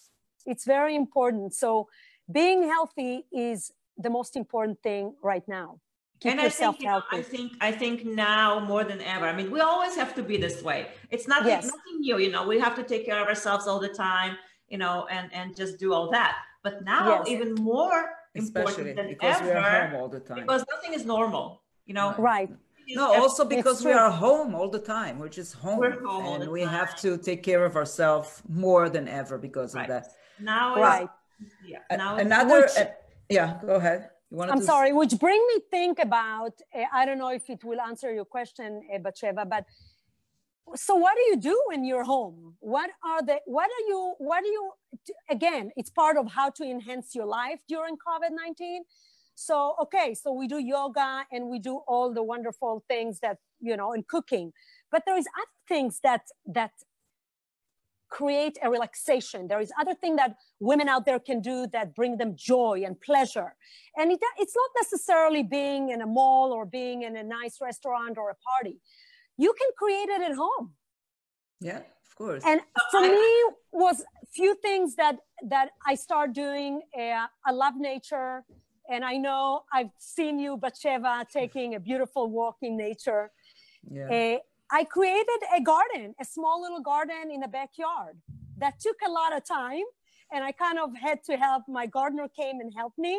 [0.45, 1.87] it's very important so
[2.31, 5.79] being healthy is the most important thing right now
[6.19, 9.25] Keep and I think, you know, I think I think now more than ever.
[9.25, 10.89] I mean, we always have to be this way.
[11.09, 11.65] It's not yes.
[11.65, 12.45] nothing new, you know.
[12.47, 15.79] We have to take care of ourselves all the time, you know, and and just
[15.79, 16.37] do all that.
[16.61, 17.27] But now, yes.
[17.27, 20.41] even more Especially because ever, we are home all the time.
[20.41, 22.15] Because nothing is normal, you know.
[22.17, 22.49] Right
[22.95, 25.19] no, also because we are home all the time.
[25.19, 26.73] We're just home, We're home and we time.
[26.73, 29.83] have to take care of ourselves more than ever because Right.
[29.83, 30.07] of that.
[30.39, 31.09] Now Right.
[31.63, 32.85] yeah, now it's Another, Which- uh,
[33.29, 34.09] yeah, go ahead.
[34.39, 37.81] I'm to sorry, which bring me think about, uh, I don't know if it will
[37.81, 39.65] answer your question, uh, Batsheva, but
[40.75, 42.55] so what do you do when you're home?
[42.59, 44.71] What are the, what are you, what do you,
[45.29, 48.79] again, it's part of how to enhance your life during COVID-19.
[49.35, 53.75] So, okay, so we do yoga and we do all the wonderful things that, you
[53.75, 54.53] know, in cooking,
[54.91, 56.71] but there is other things that, that
[58.09, 59.47] create a relaxation.
[59.47, 62.99] There is other thing that women out there can do that bring them joy and
[62.99, 63.55] pleasure.
[63.95, 68.17] And it, it's not necessarily being in a mall or being in a nice restaurant
[68.17, 68.79] or a party.
[69.45, 70.65] You can create it at home.
[71.69, 72.43] Yeah, of course.
[72.45, 72.59] And
[72.91, 73.33] for I- me,
[73.85, 73.97] was
[74.39, 75.15] few things that
[75.53, 76.71] that I start doing.
[77.01, 78.33] Uh, I love nature,
[78.93, 83.23] and I know I've seen you, Batsheva, taking a beautiful walk in nature.
[83.97, 84.09] yeah.
[84.17, 84.37] Uh,
[84.79, 88.15] I created a garden, a small little garden in the backyard.
[88.63, 89.87] That took a lot of time,
[90.33, 91.61] and I kind of had to help.
[91.79, 93.15] My gardener came and helped me,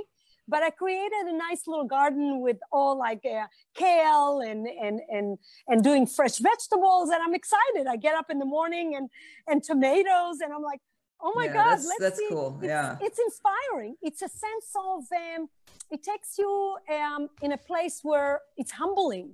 [0.53, 3.47] but I created a nice little garden with all like uh,
[3.83, 5.27] kale and and and
[5.71, 7.85] and doing fresh vegetables, and I'm excited.
[7.95, 9.07] I get up in the morning and
[9.51, 10.83] and tomatoes, and I'm like,
[11.25, 12.29] oh my Yeah, god, that's- let's that's see.
[12.31, 12.51] cool.
[12.61, 12.97] It's, Yeah.
[13.07, 13.93] it's inspiring.
[14.09, 15.43] It's a sense of um,
[15.95, 16.51] it takes you
[16.99, 19.29] um, in a place where it's humbling.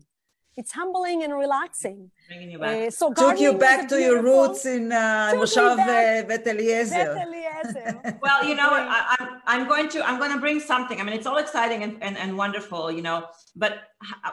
[0.59, 2.11] It's humbling and relaxing.
[2.27, 2.89] bringing you back.
[2.89, 7.15] Uh, so Took you back to your roots in uh, Took Moshav uh, Bet Eliezer.
[8.21, 8.71] Well, you know.
[8.97, 11.01] I, I'm I'm going to I'm going to bring something.
[11.01, 13.19] I mean, it's all exciting and, and, and wonderful, you know.
[13.55, 13.73] But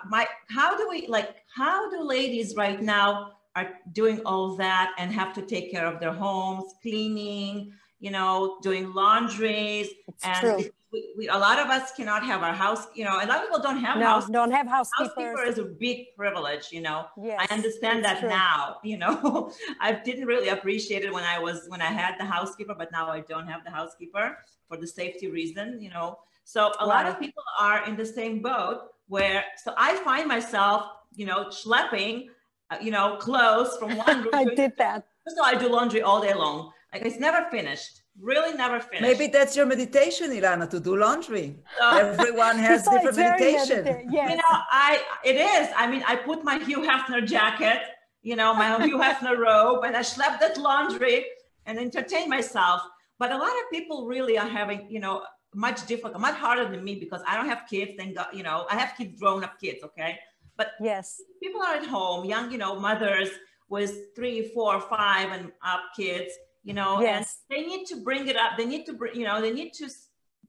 [0.10, 1.30] my how do we like
[1.62, 3.08] how do ladies right now
[3.56, 8.58] are doing all that and have to take care of their homes, cleaning, you know,
[8.62, 10.70] doing laundries, It's and true.
[10.96, 12.84] We, we, a lot of us cannot have our house.
[12.96, 14.28] You know, a lot of people don't have No, house.
[14.30, 15.50] don't have Housekeeper housekeepers.
[15.54, 17.00] is a big privilege, you know.
[17.22, 18.30] Yes, I understand that true.
[18.30, 19.52] now, you know.
[19.82, 23.06] I didn't really appreciate it when I was when I had the housekeeper, but now
[23.10, 24.26] I don't have the housekeeper
[24.68, 26.10] for the safety reason, you know.
[26.46, 28.78] So a lot of people are in the same boat
[29.08, 30.80] where so I find myself,
[31.14, 32.28] you know, schlepping,
[32.72, 35.04] uh, you know, clothes from one room I did that.
[35.28, 36.72] So I do laundry all day long.
[36.94, 38.02] Like it's never finished.
[38.22, 39.02] Really never finished.
[39.02, 41.58] Maybe that's your meditation, Ilana, to do laundry.
[41.78, 43.84] So- Everyone has So different meditation.
[43.84, 44.30] medita- Yes.
[44.32, 44.92] you know i
[45.24, 47.82] it is i mean i put my hugh hefner jacket
[48.30, 51.26] you know my hugh hefner robe and i slept that laundry
[51.66, 52.82] and entertain myself
[53.20, 55.16] but a lot of people really are having you know
[55.54, 58.58] much difficult much harder than me because i don't have kids thank god you know
[58.70, 60.12] i have kids grown up kids okay
[60.60, 61.06] but yes.
[61.44, 63.30] people are at home young you know mothers
[63.76, 66.32] with three four five and up kids
[66.66, 67.44] you know and Yes.
[67.50, 69.88] they need to bring it up they need to bring you know they need to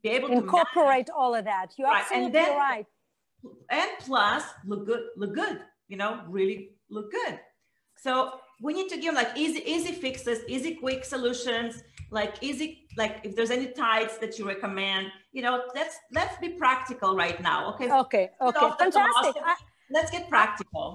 [0.03, 1.69] be able to Incorporate all of that.
[1.79, 2.87] You're Right, and absolutely then- right.
[3.71, 5.57] and plus look good look good
[5.89, 6.59] you know really
[6.97, 7.35] look good
[8.07, 8.13] so
[8.67, 11.73] we need to give like easy easy fixes easy quick solutions
[12.19, 15.05] like easy like if there's any tights that you recommend
[15.37, 18.25] you know let's let's be practical right now okay Okay.
[18.49, 18.69] Okay.
[18.79, 19.43] Fantastic.
[19.53, 19.55] I,
[19.97, 20.87] let's get practical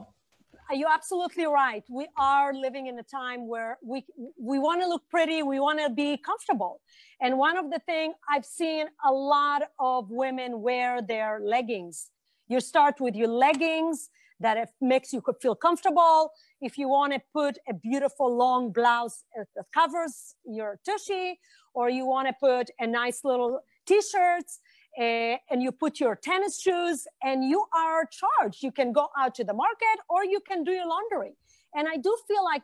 [0.74, 1.84] you're absolutely right.
[1.90, 4.06] We are living in a time where we
[4.40, 6.82] we want to look pretty, we want to be comfortable.
[7.22, 12.10] And one of the things I've seen a lot of women wear their leggings.
[12.48, 16.32] You start with your leggings that it makes you feel comfortable.
[16.62, 21.40] If you want to put a beautiful long blouse uh, that covers your tushy,
[21.74, 24.60] or you want to put a nice little t-shirts
[24.98, 28.62] uh, and you put your tennis shoes and you are charged.
[28.64, 31.36] You can go out to the market or you can do your laundry.
[31.74, 32.64] And I do feel like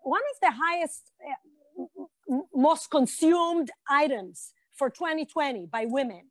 [0.00, 6.30] one of the highest, uh, most consumed items for 2020 by women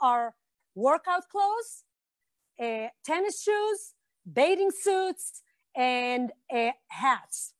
[0.00, 0.34] are
[0.74, 1.84] workout clothes,
[2.60, 3.94] uh, tennis shoes,
[4.32, 5.42] bathing suits,
[5.74, 6.32] and
[6.88, 7.52] hats.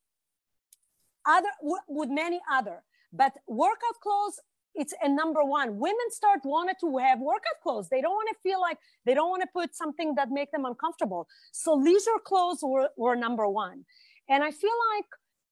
[1.26, 4.40] Other w- with many other, but workout clothes
[4.76, 5.78] it's a number one.
[5.78, 7.88] Women start wanted to have workout clothes.
[7.88, 10.64] They don't want to feel like they don't want to put something that make them
[10.64, 11.26] uncomfortable.
[11.52, 13.84] So leisure clothes were, were number one.
[14.28, 15.06] And I feel like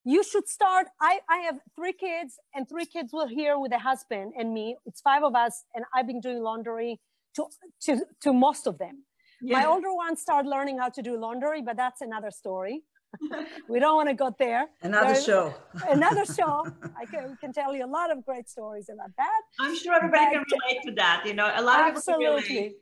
[0.04, 0.88] you should start.
[1.00, 4.76] I, I have three kids and three kids were here with a husband and me.
[4.86, 5.64] It's five of us.
[5.74, 7.00] And I've been doing laundry
[7.36, 7.46] to,
[7.82, 9.04] to, to most of them.
[9.42, 12.82] My older ones start learning how to do laundry, but that's another story.
[13.68, 14.66] we don't want to go there.
[14.82, 15.54] Another There- show.
[15.88, 16.66] Another show.
[17.00, 19.40] I can, we can tell you a lot of great stories about that.
[19.60, 22.56] i'm sure everybody can relate to that you know a lot of people Absolutely.
[22.56, 22.72] relate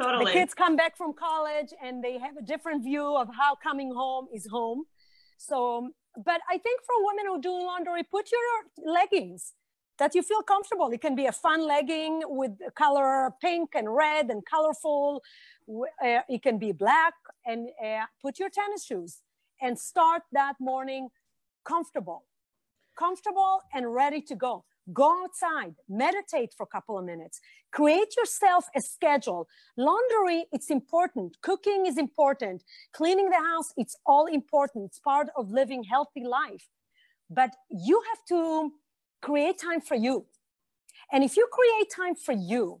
[0.00, 3.50] totally The kids come back from college and they have a different view of how
[3.68, 4.80] coming home is home.
[5.38, 5.90] So,
[6.30, 8.48] but I think for women who do laundry, put your
[8.98, 9.54] leggings,
[9.98, 10.88] that you feel comfortable.
[10.90, 15.22] It can be a fun legging with color pink and red and colorful.
[15.68, 17.14] Uh, it can be black
[17.44, 19.22] and uh, put your tennis shoes
[19.60, 21.08] and start that morning
[21.64, 22.24] comfortable,
[22.98, 24.64] comfortable and ready to go.
[24.92, 27.40] Go outside, meditate for a couple of minutes,
[27.70, 29.46] create yourself a schedule.
[29.76, 31.36] Laundry, it's important.
[31.42, 32.64] Cooking is important.
[32.94, 34.86] Cleaning the house, it's all important.
[34.86, 36.68] It's part of living healthy life.
[37.28, 38.72] But you have to
[39.20, 40.24] create time for you.
[41.12, 42.80] And if you create time for you,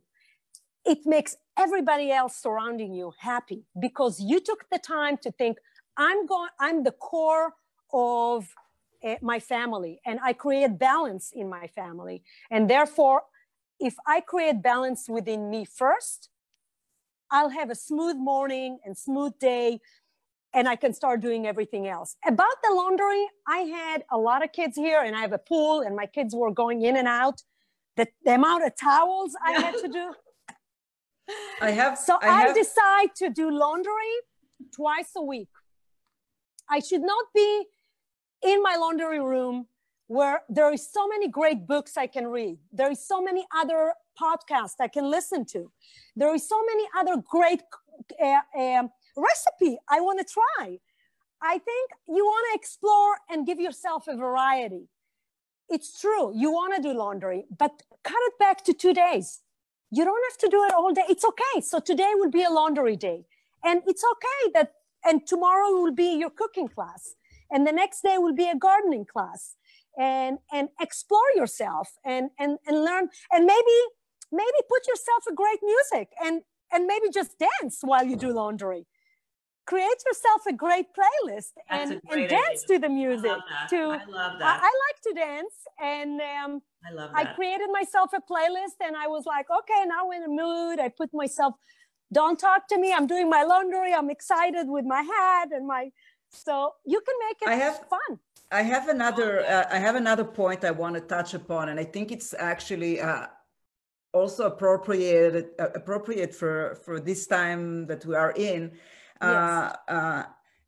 [0.86, 5.58] it makes everybody else surrounding you happy because you took the time to think,
[5.98, 7.54] I'm going, I'm the core
[7.92, 8.54] of
[9.04, 12.22] uh, my family and I create balance in my family.
[12.50, 13.22] And therefore,
[13.80, 16.30] if I create balance within me first,
[17.30, 19.80] I'll have a smooth morning and smooth day
[20.54, 22.16] and I can start doing everything else.
[22.26, 25.80] About the laundry, I had a lot of kids here and I have a pool
[25.80, 27.42] and my kids were going in and out.
[27.96, 30.14] The, the amount of towels I had to do.
[31.60, 31.98] I have.
[31.98, 32.50] So I, have...
[32.50, 33.92] I decide to do laundry
[34.74, 35.48] twice a week.
[36.70, 37.64] I should not be
[38.42, 39.66] in my laundry room
[40.06, 42.58] where there is so many great books I can read.
[42.72, 45.70] There is so many other podcasts I can listen to.
[46.16, 47.60] There is so many other great
[48.22, 50.78] uh, uh, recipe I want to try.
[51.42, 54.88] I think you want to explore and give yourself a variety.
[55.68, 59.42] It's true, you want to do laundry, but cut it back to two days.
[59.90, 61.04] You don't have to do it all day.
[61.08, 61.60] It's okay.
[61.60, 63.24] So today will be a laundry day.
[63.64, 64.72] And it's okay that,
[65.04, 67.14] and tomorrow will be your cooking class
[67.50, 69.56] and the next day will be a gardening class
[69.98, 73.78] and and explore yourself and and and learn and maybe
[74.30, 76.42] maybe put yourself a great music and
[76.72, 78.86] and maybe just dance while you do laundry
[79.68, 84.38] create yourself a great playlist and, and dance to the music I to I love
[84.38, 84.60] that.
[84.62, 87.26] I, I, like to dance and um, I love that.
[87.26, 90.80] I created myself a playlist and I was like, okay, now in a mood.
[90.80, 91.54] I put myself,
[92.12, 92.92] don't talk to me.
[92.92, 93.92] I'm doing my laundry.
[93.92, 95.90] I'm excited with my hat and my
[96.30, 98.18] so you can make it I have, fun.
[98.50, 99.44] I have another.
[99.44, 103.00] Uh, I have another point I want to touch upon, and I think it's actually
[103.00, 103.26] uh,
[104.12, 108.72] also appropriate uh, appropriate for for this time that we are in.
[109.20, 109.76] Uh, yes.
[109.88, 110.22] Uh,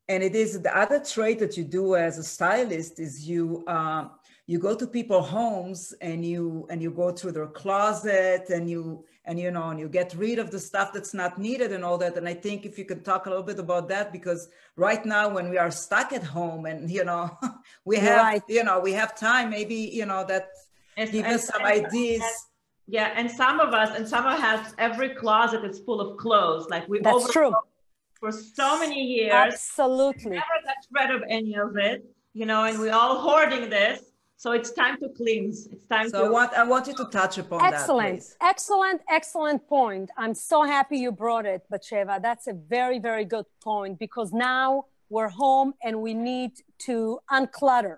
[0.09, 4.07] and it is the other trait that you do as a stylist is you uh,
[4.47, 9.05] you go to people homes and you and you go through their closet and you
[9.25, 11.97] and you know and you get rid of the stuff that's not needed and all
[11.97, 12.17] that.
[12.17, 15.29] And i think if you could talk a little bit about that because right now
[15.29, 17.37] when we are stuck at home and you know
[17.85, 18.43] we have right.
[18.47, 20.49] you know we have time maybe you know that
[20.97, 22.23] and, give and, us some and, ideas.
[22.87, 26.67] yeah and some of us and some of us every closet is full of clothes.
[26.69, 27.53] Like we that's true.
[28.19, 29.33] for so many years.
[29.33, 30.31] Absolutely.
[30.31, 34.10] Never got rid of any of it you know and we're all hoarding this
[34.41, 35.67] so it's time to cleanse.
[35.67, 36.31] It's time so to.
[36.31, 40.09] what I want you to touch upon excellent, that, excellent, excellent Excellent point.
[40.17, 42.19] I'm so happy you brought it, Batsheva.
[42.23, 46.53] That's a very, very good point because now we're home and we need
[46.87, 47.97] to unclutter.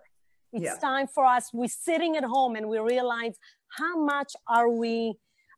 [0.51, 0.75] It's yeah.
[0.75, 1.49] time for us.
[1.53, 3.35] We're sitting at home and we realize
[3.79, 5.13] how much are we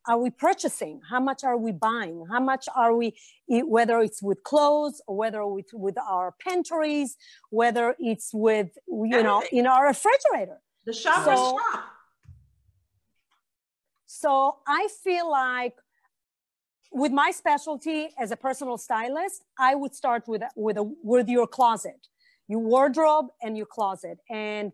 [0.08, 1.00] are we purchasing?
[1.10, 2.26] How much are we buying?
[2.30, 3.16] How much are we,
[3.48, 7.16] whether it's with clothes or whether with, with our pantries,
[7.50, 10.60] whether it's with, you know, in our refrigerator.
[10.86, 11.84] The shopper's so, shop.
[14.06, 15.74] So I feel like
[16.92, 21.46] with my specialty as a personal stylist, I would start with with a, with your
[21.46, 22.06] closet,
[22.48, 24.72] your wardrobe and your closet, and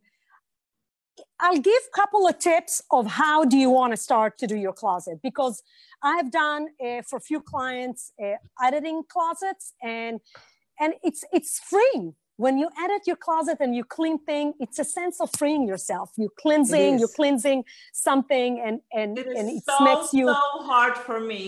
[1.41, 4.57] I'll give a couple of tips of how do you want to start to do
[4.57, 5.63] your closet because
[6.03, 10.21] I've done uh, for a few clients uh, editing closets and
[10.81, 14.89] and it's it's freeing when you edit your closet and you clean thing it's a
[14.99, 17.61] sense of freeing yourself you're cleansing you're cleansing
[17.93, 21.45] something and and it and it so, makes you so hard for me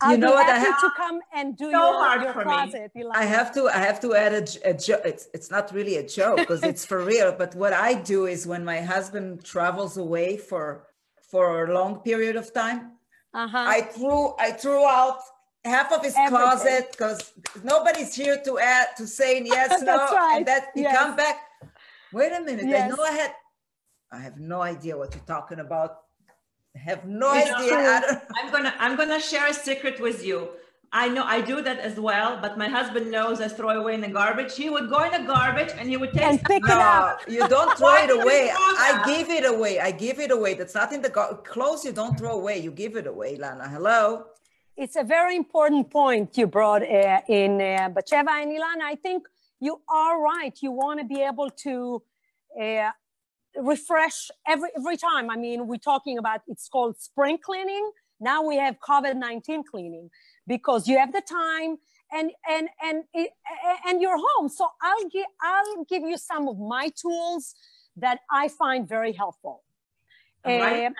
[0.00, 2.92] I'll you know what I have to come and do so your, your closet.
[3.22, 5.02] I have to I have to add a, a joke.
[5.04, 7.32] It's it's not really a joke because it's for real.
[7.32, 10.86] But what I do is when my husband travels away for
[11.32, 12.80] for a long period of time,
[13.34, 13.64] uh-huh.
[13.76, 15.20] I threw I threw out
[15.64, 16.46] half of his Everything.
[16.46, 17.32] closet because
[17.62, 20.34] nobody's here to add to say yes, no, right.
[20.38, 20.96] and that he yes.
[20.96, 21.36] come back.
[22.12, 22.92] Wait a minute, yes.
[22.92, 23.32] I know I had.
[24.10, 25.98] I have no idea what you're talking about.
[26.74, 27.70] I have no you idea.
[27.72, 30.48] Know, I'm gonna I'm gonna share a secret with you.
[30.90, 34.00] I know I do that as well, but my husband knows I throw away in
[34.00, 34.56] the garbage.
[34.56, 37.20] He would go in the garbage and he would take and pick it up.
[37.28, 38.50] You don't throw it away.
[38.54, 39.80] I give it away.
[39.80, 40.54] I give it away.
[40.54, 41.84] That's not in the gar- clothes.
[41.84, 42.58] You don't throw away.
[42.60, 43.68] You give it away, Lana.
[43.68, 44.24] Hello
[44.78, 48.84] it's a very important point you brought uh, in, uh, Batsheva and Ilana.
[48.84, 49.26] I think
[49.60, 50.56] you are right.
[50.62, 52.02] You want to be able to
[52.62, 52.90] uh,
[53.56, 55.30] refresh every every time.
[55.30, 57.90] I mean, we're talking about it's called spring cleaning.
[58.20, 60.10] Now we have COVID nineteen cleaning
[60.46, 61.78] because you have the time
[62.12, 63.04] and and and
[63.86, 64.48] and you're home.
[64.48, 67.56] So I'll give I'll give you some of my tools
[67.96, 69.64] that I find very helpful.
[70.46, 70.90] Right uh,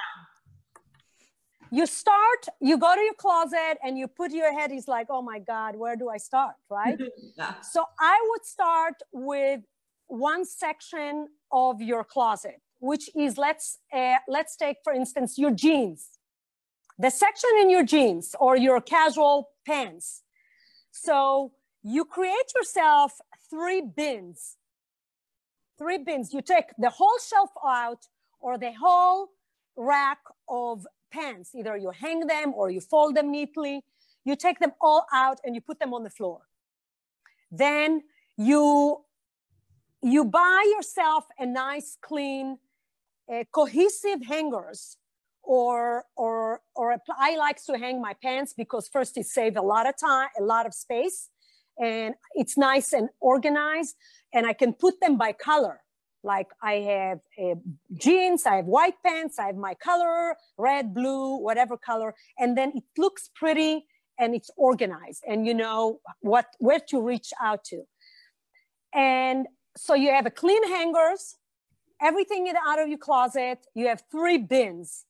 [1.70, 5.22] you start, you go to your closet and you put your head is like, oh
[5.22, 6.54] my God, where do I start?
[6.70, 6.98] Right.
[7.36, 7.60] yeah.
[7.60, 9.60] So I would start with
[10.06, 16.08] one section of your closet, which is let's uh, let's take for instance your jeans,
[16.98, 20.22] the section in your jeans or your casual pants.
[20.90, 21.52] So
[21.82, 23.12] you create yourself
[23.50, 24.56] three bins.
[25.78, 26.32] Three bins.
[26.32, 28.06] You take the whole shelf out
[28.40, 29.28] or the whole
[29.76, 31.54] rack of pants.
[31.54, 33.84] Either you hang them or you fold them neatly.
[34.24, 36.40] You take them all out and you put them on the floor.
[37.50, 38.02] Then
[38.36, 39.04] you
[40.00, 42.58] you buy yourself a nice, clean,
[43.32, 44.96] uh, cohesive hangers
[45.42, 49.88] or or or I like to hang my pants because first it saves a lot
[49.88, 51.30] of time, a lot of space,
[51.78, 53.96] and it's nice and organized,
[54.32, 55.80] and I can put them by color.
[56.22, 57.54] Like I have uh,
[57.94, 62.72] jeans, I have white pants, I have my color, red, blue, whatever color, and then
[62.74, 63.86] it looks pretty
[64.18, 67.84] and it's organized, and you know what where to reach out to.
[68.92, 69.46] And
[69.76, 71.36] so you have a clean hangers,
[72.02, 73.58] everything in out of your closet.
[73.74, 75.04] You have three bins.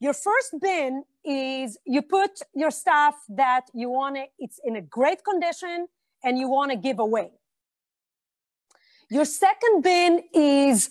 [0.00, 4.80] Your first bin is you put your stuff that you want to, it's in a
[4.80, 5.88] great condition
[6.22, 7.30] and you want to give away.
[9.10, 10.90] Your second bin is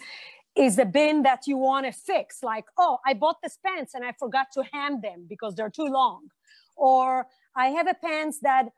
[0.55, 4.03] is the bin that you want to fix like oh i bought this pants and
[4.03, 6.24] i forgot to hem them because they're too long
[6.76, 8.70] or i have a pants that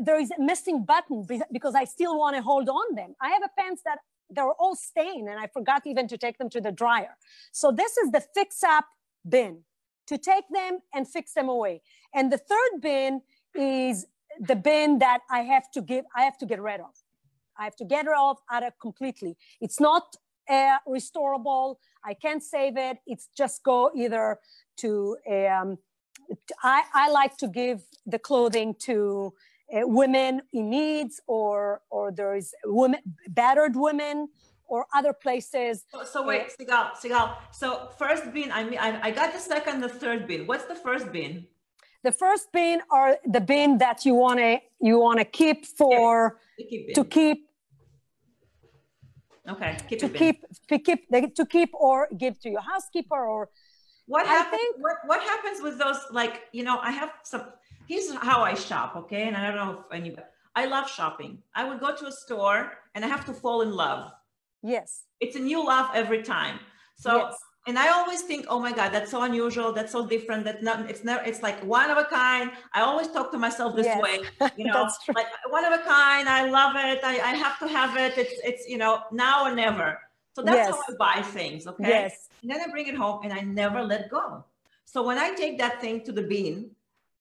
[0.00, 3.14] there is a missing button because I still want to hold on them.
[3.20, 3.98] I have a pants that
[4.30, 7.16] they're all stained and I forgot even to take them to the dryer.
[7.52, 8.86] So this is the fix up
[9.28, 9.62] bin
[10.06, 11.82] to take them and fix them away.
[12.14, 13.22] And the third bin
[13.54, 14.06] is
[14.40, 17.05] the bin that I have to give, I have to get rid of.
[17.58, 19.36] I have to get rid of out of completely.
[19.60, 20.16] It's not
[20.48, 21.76] uh, restorable.
[22.04, 22.98] I can't save it.
[23.06, 24.38] It's just go either
[24.78, 25.78] to, um,
[26.62, 29.32] I, I like to give the clothing to
[29.72, 34.28] uh, women in needs or or there is women battered women
[34.68, 35.84] or other places.
[35.92, 37.36] So, so wait, uh, Sigal, Sigal.
[37.52, 40.46] So first bin, I mean, I, I got the second, the third bin.
[40.46, 41.46] What's the first bin?
[42.02, 46.38] The first bin are the bin that you want to you want to keep for
[46.58, 47.45] keep to keep.
[49.48, 53.48] Okay, keep to keep to keep to keep or give to your housekeeper or.
[54.08, 54.60] What happens?
[54.60, 55.98] Think, what, what happens with those?
[56.12, 57.46] Like you know, I have some
[57.86, 59.22] here's how I shop, okay?
[59.22, 61.38] And I don't know if anybody, I love shopping.
[61.54, 64.12] I would go to a store and I have to fall in love.
[64.62, 65.04] Yes.
[65.20, 66.58] It's a new love every time.
[66.96, 67.38] So, yes.
[67.66, 69.72] And I always think, oh my God, that's so unusual.
[69.72, 70.44] That's so different.
[70.44, 72.52] That's not, it's never, it's like one of a kind.
[72.72, 74.00] I always talk to myself this yes.
[74.00, 74.20] way,
[74.56, 76.28] you know, like one of a kind.
[76.28, 77.00] I love it.
[77.02, 78.16] I, I have to have it.
[78.16, 79.98] It's, it's, you know, now or never.
[80.34, 80.70] So that's yes.
[80.70, 81.66] how I buy things.
[81.66, 81.88] Okay.
[81.88, 82.28] Yes.
[82.42, 84.44] And then I bring it home and I never let go.
[84.84, 86.70] So when I take that thing to the bin,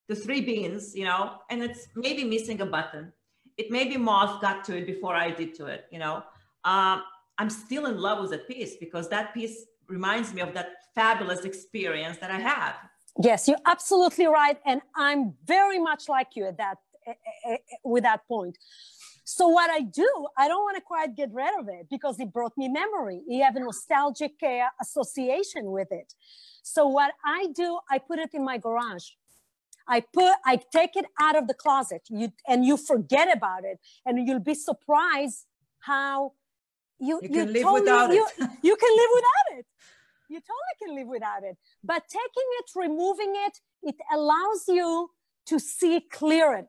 [0.08, 3.12] the three beans, you know, and it's maybe missing a button.
[3.58, 6.24] It maybe moth got to it before I did to it, you know.
[6.66, 7.04] Um,
[7.38, 11.46] I'm still in love with that piece because that piece reminds me of that fabulous
[11.46, 12.74] experience that I had.
[13.22, 16.78] Yes, you're absolutely right, and I'm very much like you at that
[17.08, 17.14] uh,
[17.50, 18.58] uh, with that point.
[19.24, 22.32] So what I do, I don't want to quite get rid of it because it
[22.32, 23.22] brought me memory.
[23.28, 26.14] You have a nostalgic uh, association with it.
[26.62, 29.10] So what I do, I put it in my garage.
[29.88, 33.80] I put, I take it out of the closet you, and you forget about it.
[34.06, 35.46] And you'll be surprised
[35.80, 36.34] how
[37.00, 38.50] you, you, can live without you, it.
[38.64, 39.66] you can live without it.
[40.28, 41.58] You totally can live without it.
[41.84, 45.12] But taking it, removing it, it allows you
[45.48, 46.68] to see clear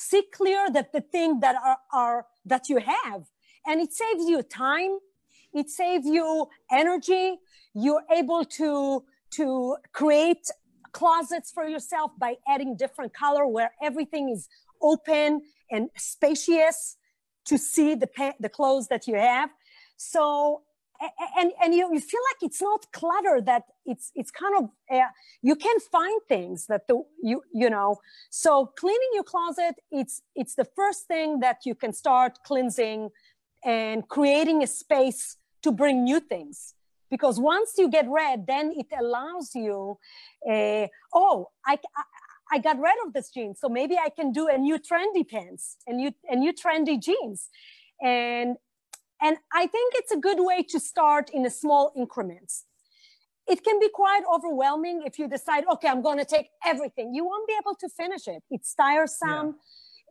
[0.00, 3.24] See clear that the thing that are, are that you have.
[3.66, 4.98] And it saves you time.
[5.52, 7.38] It saves you energy.
[7.74, 9.02] You're able to,
[9.32, 10.46] to create
[10.92, 14.48] closets for yourself by adding different color where everything is
[14.80, 16.96] open and spacious
[17.48, 18.08] to see the
[18.40, 19.50] the clothes that you have.
[19.96, 20.62] So
[21.36, 25.06] and and you, you feel like it's not clutter that it's it's kind of uh,
[25.42, 27.98] you can find things that the you you know
[28.30, 33.10] so cleaning your closet it's it's the first thing that you can start cleansing
[33.64, 36.74] and creating a space to bring new things
[37.10, 39.96] because once you get red then it allows you
[40.50, 41.78] uh, oh I,
[42.52, 45.76] I, got rid of this jeans so maybe i can do a new trendy pants
[45.86, 47.48] and new a new trendy jeans
[48.02, 48.56] and
[49.20, 52.64] And I think it's a good way to start in a small increments.
[53.46, 57.14] It can be quite overwhelming if you decide, okay, I'm going to take everything.
[57.14, 58.42] You won't be able to finish it.
[58.50, 59.56] It's tiresome,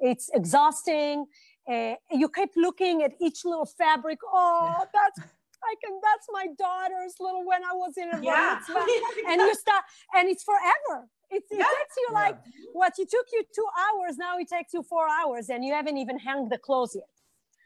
[0.02, 0.10] yeah.
[0.12, 1.28] it's exhausting.
[1.72, 4.20] Uh, you keep looking at each little fabric.
[4.26, 4.86] Oh, yeah.
[4.94, 5.20] that's
[5.64, 6.00] I can.
[6.02, 8.60] That's my daughter's little when I was in a yeah.
[9.30, 9.84] and you start,
[10.16, 11.10] and it's forever.
[11.30, 12.38] It, it takes you like
[12.73, 14.17] what it took you two hours.
[14.17, 17.09] Now it takes you four hours, and you haven't even hung the clothes yet.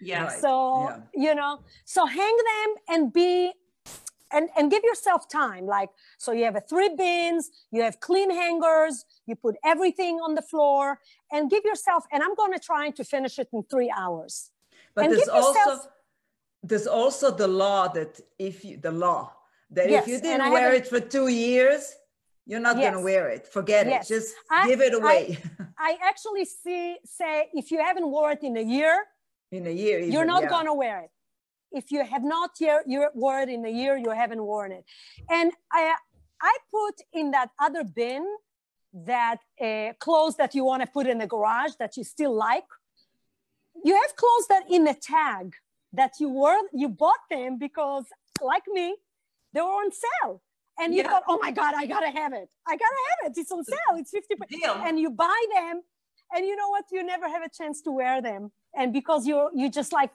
[0.02, 0.24] Yeah.
[0.24, 0.40] Right.
[0.40, 0.98] So, yeah.
[1.14, 3.54] you know, so hang them and be
[4.32, 8.32] and and give yourself time like so you have a three bins you have clean
[8.32, 11.00] hangers you put everything on the floor
[11.32, 14.52] and give yourself and i'm going to try to finish it in three hours
[14.96, 15.90] but and there's yourself, also
[16.64, 19.34] there's also the law that if you the law
[19.70, 21.96] that yes, if you didn't wear it for two years
[22.46, 22.86] you're not yes.
[22.86, 23.48] going to wear it.
[23.48, 24.10] Forget yes.
[24.10, 25.38] it just I, give it away.
[25.78, 29.04] I, I, actually see say if you haven't worn it in a year
[29.52, 30.50] in a year even, you're not yeah.
[30.50, 31.12] going to wear it.
[31.72, 32.84] If you have not yet
[33.14, 34.86] worn it in a year you haven't worn it.
[35.30, 35.96] And i
[36.42, 38.26] i put in that other bin
[38.94, 42.70] that uh, clothes that you want to put in the garage that you still like.
[43.86, 45.56] You have clothes that in a tag
[45.94, 48.06] that you were you bought them because
[48.42, 48.96] like me
[49.54, 50.42] they were on sale
[50.82, 51.10] and you yeah.
[51.10, 52.50] thought oh my god i gotta have it.
[52.68, 53.40] I gotta have it.
[53.40, 53.94] It's on sale.
[53.96, 54.76] It's 50 Deal.
[54.86, 55.82] and you buy them
[56.34, 56.86] and you know what?
[56.92, 58.52] You never have a chance to wear them.
[58.76, 60.12] And because you you just like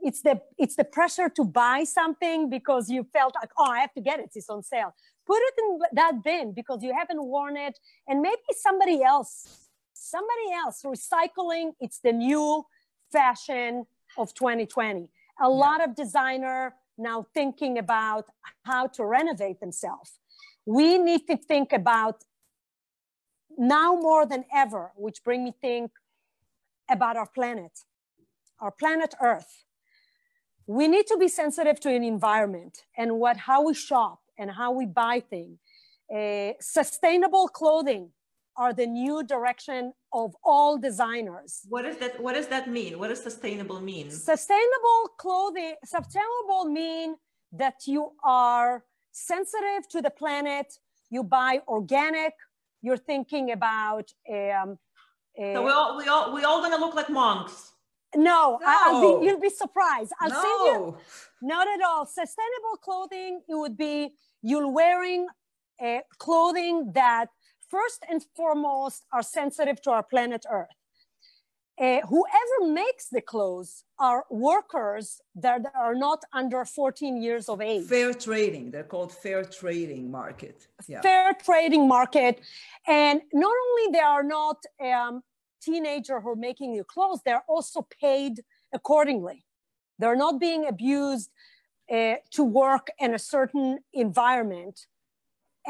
[0.00, 3.94] it's the it's the pressure to buy something because you felt like oh i have
[3.94, 4.30] to get it.
[4.34, 4.94] It's on sale.
[5.26, 7.78] Put it in that bin because you haven't worn it.
[8.08, 9.68] And maybe somebody else
[10.00, 12.64] somebody else recycling it's the new
[13.12, 13.84] fashion
[14.16, 15.06] of 2020 a
[15.40, 15.46] yeah.
[15.46, 18.26] lot of designer now thinking about
[18.64, 20.18] how to renovate themselves.
[20.66, 22.24] We need to think about
[23.58, 25.90] now more than ever which bring me think
[26.88, 27.72] about our planet
[28.60, 29.64] our planet earth.
[30.66, 34.70] We need to be sensitive to an environment and what how we shop and how
[34.72, 35.58] we buy things.
[36.14, 38.10] Uh, sustainable clothing
[38.60, 39.82] are the new direction
[40.12, 45.00] of all designers what is that what does that mean what does sustainable mean sustainable
[45.22, 47.08] clothing sustainable mean
[47.62, 50.66] that you are sensitive to the planet
[51.14, 52.34] you buy organic
[52.82, 54.06] you're thinking about
[54.36, 54.78] um,
[55.40, 57.72] uh, so we all we all we all gonna look like monks
[58.16, 58.66] no, no.
[58.66, 60.12] I, be, you'll be surprised.
[60.20, 60.42] I'll no.
[60.42, 60.98] send you.
[61.42, 62.06] Not at all.
[62.06, 64.10] Sustainable clothing, it would be
[64.42, 65.28] you're wearing
[65.80, 67.28] uh, clothing that
[67.70, 70.68] first and foremost are sensitive to our planet Earth.
[71.80, 77.86] Uh, whoever makes the clothes are workers that are not under 14 years of age.
[77.86, 80.66] Fair trading, they're called fair trading market.
[80.86, 81.00] Yeah.
[81.00, 82.42] Fair trading market.
[82.86, 85.22] And not only they are not um,
[85.62, 88.42] teenager who are making you clothes, they're also paid
[88.74, 89.46] accordingly.
[89.98, 91.30] They're not being abused
[91.90, 94.86] uh, to work in a certain environment.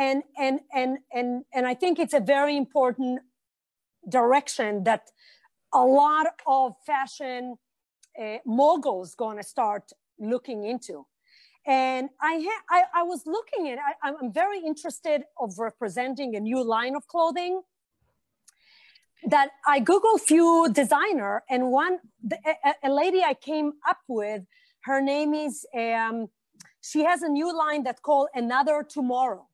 [0.01, 3.21] And, and, and, and, and I think it's a very important
[4.09, 5.03] direction that
[5.75, 7.57] a lot of fashion
[8.19, 11.07] uh, moguls going to start looking into.
[11.67, 16.41] And I, ha- I, I was looking at, I, I'm very interested of representing a
[16.41, 17.61] new line of clothing
[19.25, 21.99] that I Google few designer and one,
[22.33, 24.45] a, a, lady I came up with,
[24.85, 26.29] her name is, um,
[26.81, 29.50] she has a new line that's called Another Tomorrow.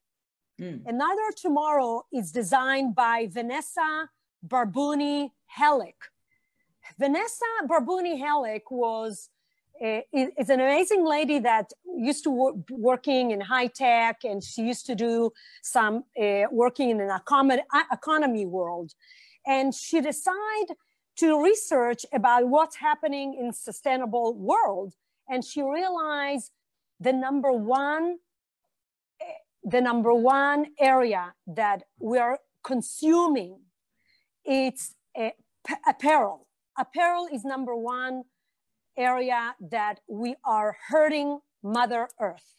[0.60, 0.86] Mm.
[0.86, 4.08] Another Tomorrow is designed by Vanessa
[4.46, 6.10] Barboni Hallik.
[6.98, 9.28] Vanessa Barboni Hallik was
[9.84, 14.62] uh, is an amazing lady that used to work working in high tech and she
[14.62, 15.30] used to do
[15.62, 18.92] some uh, working in an economy, economy world
[19.46, 20.76] and she decided
[21.16, 24.94] to research about what's happening in sustainable world
[25.28, 26.52] and she realized
[26.98, 28.16] the number one
[29.66, 33.60] the number one area that we're consuming
[34.44, 34.94] it's
[35.88, 36.46] apparel
[36.78, 38.22] apparel is number one
[38.96, 42.54] area that we are hurting mother earth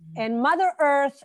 [0.00, 0.22] mm-hmm.
[0.22, 1.22] and mother earth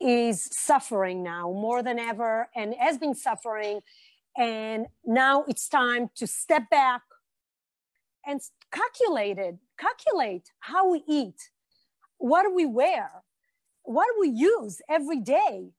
[0.00, 3.80] is suffering now more than ever and has been suffering.
[4.36, 7.02] And now it's time to step back
[8.24, 11.50] and calculate it, calculate how we eat,
[12.18, 13.10] what do we wear,
[13.88, 15.72] what do we use every day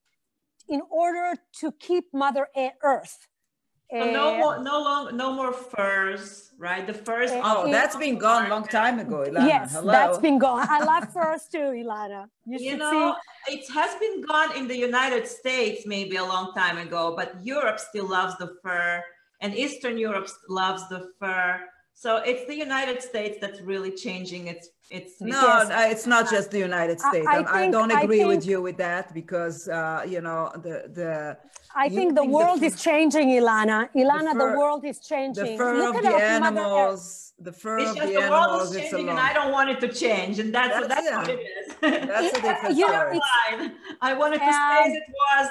[0.68, 2.48] in order to keep Mother
[2.84, 3.28] Earth
[3.92, 6.86] so no more, no long, no more furs, right?
[6.86, 7.32] The furs.
[7.34, 9.48] Oh, that's been gone a long time ago, Ilana.
[9.48, 9.92] Yes, Hello.
[9.92, 10.68] that's been gone.
[10.70, 12.28] I love furs too, Ilana.
[12.46, 13.16] You, you know,
[13.48, 13.56] see.
[13.56, 17.80] it has been gone in the United States maybe a long time ago, but Europe
[17.80, 19.04] still loves the fur,
[19.42, 21.60] and Eastern Europe loves the fur.
[22.00, 25.20] So it's the United States that's really changing its its.
[25.20, 25.92] No, yes.
[25.92, 27.28] it's not just the United States.
[27.28, 30.50] I, I, think, I don't agree think, with you with that because uh, you know
[30.56, 31.38] the the.
[31.76, 33.90] I think the world the, is changing, Ilana.
[33.94, 35.44] Ilana, the, fur, the, world is changing.
[35.44, 38.48] The fur Look of the animals, the fur it's of just the, the animals.
[38.48, 41.30] world is changing, and I don't want it to change, and that's that's, that's what
[41.30, 41.76] it is.
[41.82, 43.20] That's a different you know,
[44.02, 45.50] I wanted to stay as it was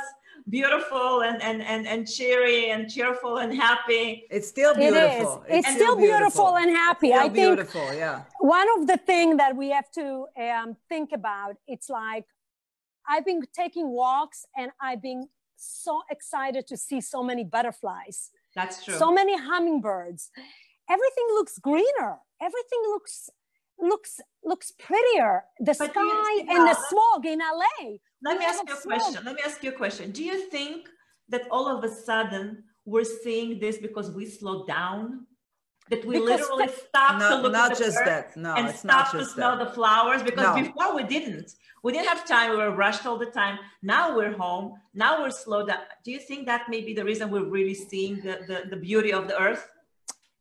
[0.48, 4.26] beautiful and, and, and, and cheery and cheerful and happy.
[4.30, 5.44] It's still beautiful.
[5.48, 5.58] It is.
[5.58, 6.52] It's, it's still, beautiful.
[6.52, 6.56] beautiful.
[6.56, 7.08] and happy.
[7.08, 8.22] Still I think beautiful, yeah.
[8.40, 12.24] One of the things that we have to um, think about, it's like
[13.08, 18.30] I've been taking walks and I've been so excited to see so many butterflies.
[18.54, 18.94] That's true.
[18.94, 20.30] So many hummingbirds.
[20.88, 22.18] Everything looks greener.
[22.40, 23.30] Everything looks
[23.80, 25.44] looks looks prettier.
[25.58, 29.24] The but sky and the smog in LA let me ask you a question.
[29.24, 30.10] Let me ask you a question.
[30.10, 30.88] Do you think
[31.28, 35.26] that all of a sudden we're seeing this because we slowed down?
[35.90, 38.36] That we because literally stopped no, to look not at the just earth that.
[38.36, 39.68] No, and stopped to smell that.
[39.68, 40.22] the flowers?
[40.22, 40.62] Because no.
[40.62, 41.52] before we didn't.
[41.82, 42.50] We didn't have time.
[42.50, 43.58] We were rushed all the time.
[43.82, 44.74] Now we're home.
[44.92, 45.80] Now we're slowed down.
[46.04, 49.12] Do you think that may be the reason we're really seeing the, the, the beauty
[49.12, 49.66] of the earth?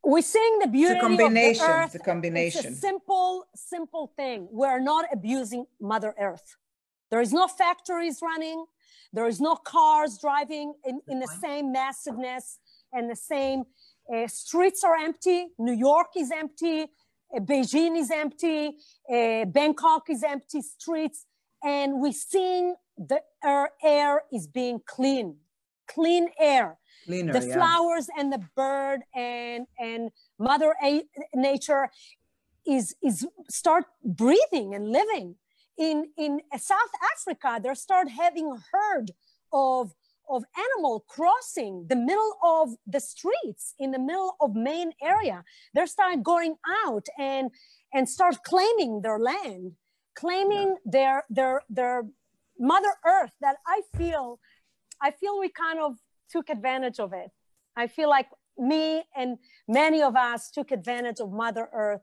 [0.04, 1.62] We're seeing the beauty it's a combination.
[1.62, 1.86] of the earth.
[1.86, 2.66] It's a combination.
[2.66, 4.48] It's a simple, simple thing.
[4.50, 6.56] We're not abusing Mother Earth.
[7.10, 8.66] There is no factories running.
[9.12, 12.58] There is no cars driving in, in the same massiveness
[12.92, 13.64] and the same
[14.12, 15.48] uh, streets are empty.
[15.58, 16.86] New York is empty.
[17.34, 18.76] Uh, Beijing is empty.
[19.10, 21.26] Uh, Bangkok is empty streets.
[21.62, 25.36] And we're seeing the air, air is being clean,
[25.88, 26.78] clean air.
[27.04, 27.54] Cleaner, the yeah.
[27.54, 30.74] flowers and the bird and, and mother
[31.34, 31.88] nature
[32.66, 35.36] is, is start breathing and living
[35.78, 39.12] in, in South Africa, they start having a herd
[39.52, 39.92] of,
[40.28, 45.44] of animal crossing the middle of the streets in the middle of main area.
[45.74, 47.50] They start going out and,
[47.94, 49.72] and start claiming their land,
[50.16, 50.90] claiming yeah.
[50.90, 52.02] their, their, their
[52.58, 54.40] mother earth that I feel,
[55.00, 55.96] I feel we kind of
[56.30, 57.30] took advantage of it.
[57.76, 58.26] I feel like
[58.58, 62.02] me and many of us took advantage of mother earth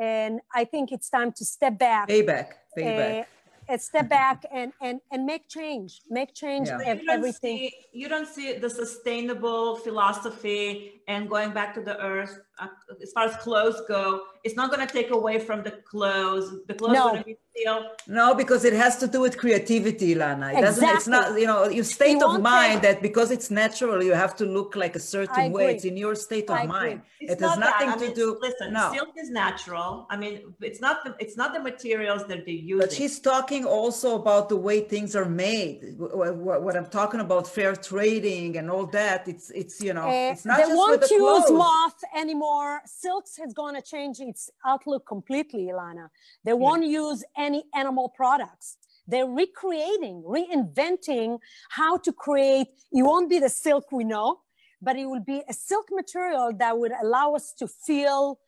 [0.00, 2.08] and I think it's time to step back.
[2.08, 2.52] Payback.
[2.76, 3.20] Payback.
[3.20, 3.24] Uh,
[3.68, 6.78] uh, step back and and and make change make change yeah.
[6.94, 12.40] you everything see, you don't see the sustainable philosophy and going back to the earth
[12.58, 12.68] uh,
[13.02, 16.46] as far as clothes go it's not going to take away from the clothes.
[16.68, 17.08] The clothes no.
[17.08, 20.52] going to be still no because it has to do with creativity lana.
[20.56, 23.96] It doesn't it's not you know your state you of mind that because it's natural
[24.08, 25.74] you have to look like a certain way.
[25.74, 27.02] it's in your state of mind.
[27.20, 28.92] It's it has nothing to mean, do listen no.
[28.94, 30.06] silk is natural.
[30.10, 30.34] I mean
[30.70, 34.48] it's not the, it's not the materials that they use but she's talking also about
[34.48, 35.78] the way things are made.
[35.98, 40.32] What, what i'm talking about fair trading and all that it's it's you know uh,
[40.32, 41.58] it's not they just won't with the use clothes.
[41.64, 42.45] moth anymore
[42.84, 46.08] silks has going to change its outlook completely ilana
[46.44, 47.02] they won't yeah.
[47.02, 48.76] use any animal products
[49.06, 51.38] they're recreating reinventing
[51.70, 54.40] how to create it won't be the silk we know
[54.82, 58.38] but it will be a silk material that would allow us to feel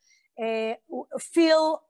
[0.43, 0.75] uh,
[1.19, 1.83] feel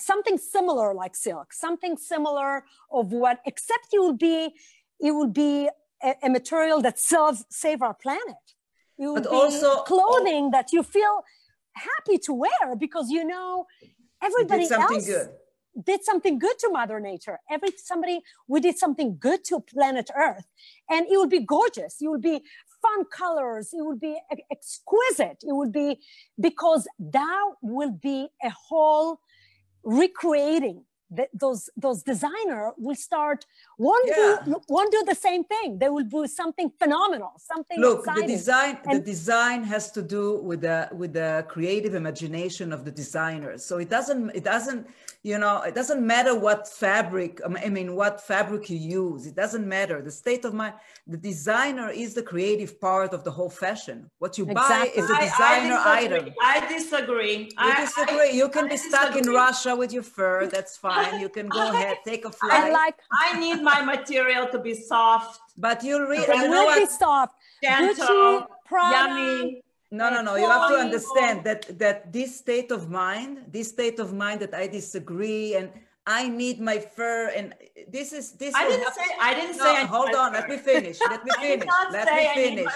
[0.00, 4.54] something similar like silk, something similar of what, except it will be,
[5.00, 5.68] it will be
[6.02, 8.36] a, a material that serves save our planet.
[9.00, 11.24] Will but be also clothing that you feel
[11.72, 13.66] happy to wear because you know
[14.22, 15.30] everybody else good.
[15.82, 17.38] did something good to Mother Nature.
[17.50, 20.46] Every somebody we did something good to planet Earth,
[20.90, 21.96] and it would be gorgeous.
[22.02, 22.42] It would be
[22.82, 23.70] fun colors.
[23.72, 24.18] It would be
[24.52, 25.38] exquisite.
[25.42, 26.00] It would be
[26.38, 29.20] because that will be a whole
[29.82, 33.44] recreating the, those those designer will start
[33.78, 34.38] won't yeah.
[34.44, 35.78] do won't do the same thing.
[35.78, 38.26] They will do something phenomenal something look exciting.
[38.28, 42.84] the design and, the design has to do with the with the creative imagination of
[42.84, 43.64] the designers.
[43.64, 44.86] So it doesn't it doesn't
[45.22, 49.26] you know it doesn't matter what fabric um, i mean what fabric you use.
[49.26, 50.00] It doesn't matter.
[50.02, 50.74] The state of mind
[51.06, 54.08] the designer is the creative part of the whole fashion.
[54.18, 55.02] What you exactly.
[55.02, 56.34] buy is a designer I, I item.
[56.40, 57.38] I disagree.
[57.38, 58.30] You I, disagree.
[58.40, 60.46] You can be stuck in russia with your fur.
[60.46, 64.48] That's fine you can go ahead take a flight I like i need my material
[64.52, 66.78] to be soft but you'll you know what?
[66.78, 70.36] be soft gentle Gucci, Prada, yummy no, no, no.
[70.36, 74.54] You have to understand that that this state of mind, this state of mind that
[74.54, 75.68] I disagree and
[76.06, 77.54] I need my fur and
[77.88, 78.54] this is this.
[78.54, 79.08] I didn't say.
[79.20, 79.86] I didn't no, say.
[79.86, 80.32] hold on.
[80.32, 80.98] Let me finish.
[81.00, 81.68] Let me finish.
[81.90, 82.72] let me finish.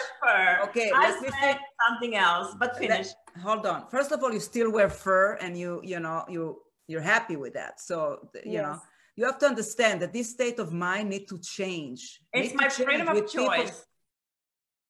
[0.64, 0.90] Okay.
[0.94, 1.58] I let me finish.
[1.88, 3.08] Something else, but finish.
[3.36, 3.86] Let, hold on.
[3.88, 7.54] First of all, you still wear fur, and you you know you you're happy with
[7.54, 7.80] that.
[7.80, 8.62] So you yes.
[8.62, 8.80] know
[9.16, 12.20] you have to understand that this state of mind need to change.
[12.32, 13.70] It's need my freedom of choice.
[13.70, 13.70] People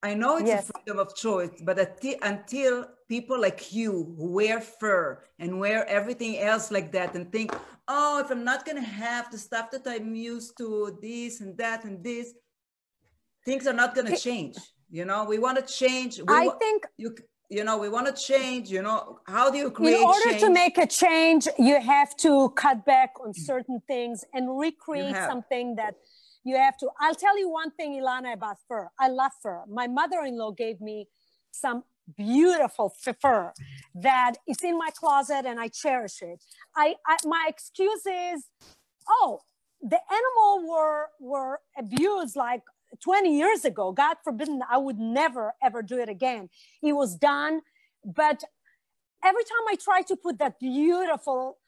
[0.02, 0.68] I know it's Yes.
[0.68, 5.86] a freedom of choice, but ati- until people like you who wear fur and wear
[5.88, 7.54] everything else like that and think,
[7.88, 11.56] oh, if I'm not going to have the stuff that I'm used to, this and
[11.56, 12.34] that and this,
[13.46, 14.56] things are not going to change.
[14.90, 16.18] You know, we want to change.
[16.18, 17.14] We I wa- think you,
[17.50, 18.70] you know, we want to change.
[18.70, 20.40] You know, how do you create in order change?
[20.40, 23.36] to make a change, you have to cut back on mm.
[23.36, 25.94] certain things and recreate something that
[26.44, 26.88] you have to.
[27.00, 28.88] I'll tell you one thing, Ilana, about fur.
[28.98, 29.62] I love fur.
[29.68, 31.08] My mother-in-law gave me
[31.50, 31.84] some
[32.16, 33.52] beautiful fur
[33.94, 36.42] that is in my closet and I cherish it.
[36.76, 38.44] I, I my excuse is,
[39.08, 39.40] oh,
[39.80, 42.62] the animal were were abused like
[43.00, 43.92] 20 years ago.
[43.92, 46.48] God forbidden, I would never ever do it again.
[46.82, 47.60] It was done,
[48.04, 48.42] but
[49.24, 51.58] every time I try to put that beautiful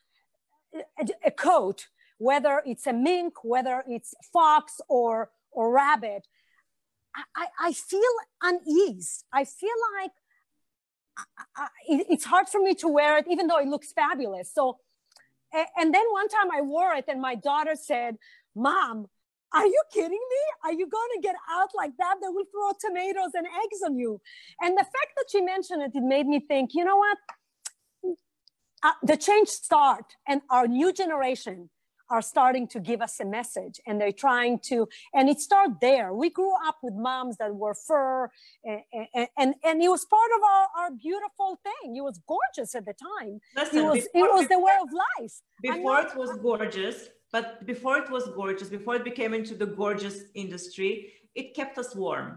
[0.75, 1.87] uh, a coat,
[2.19, 6.27] whether it's a mink, whether it's fox or or rabbit,
[7.35, 8.03] I, I, feel
[8.43, 9.25] unease.
[9.33, 10.11] I feel like
[11.17, 11.23] I,
[11.57, 14.53] I, it- it's hard for me to wear it, even though it looks fabulous.
[14.53, 14.79] So,
[15.79, 18.17] and then one time I wore it, and my daughter said,
[18.55, 19.09] "Mom."
[19.55, 20.43] Are you kidding me?
[20.65, 22.17] Are you going to get out like that?
[22.21, 24.21] They will throw tomatoes and eggs on you.
[24.61, 27.19] And the fact that she mentioned it, it made me think, you know what?
[28.83, 31.71] uh, the change start and our new generation
[32.09, 36.15] are starting to give us a message and they're trying to and it started there
[36.15, 38.31] we grew up with moms that were fur
[38.65, 42.85] and and, and it was part of our, our beautiful thing it was gorgeous at
[42.85, 46.31] the time Listen, it was it was the way of life before not- it was
[46.39, 51.77] gorgeous but before it was gorgeous before it became into the gorgeous industry it kept
[51.79, 52.29] us warm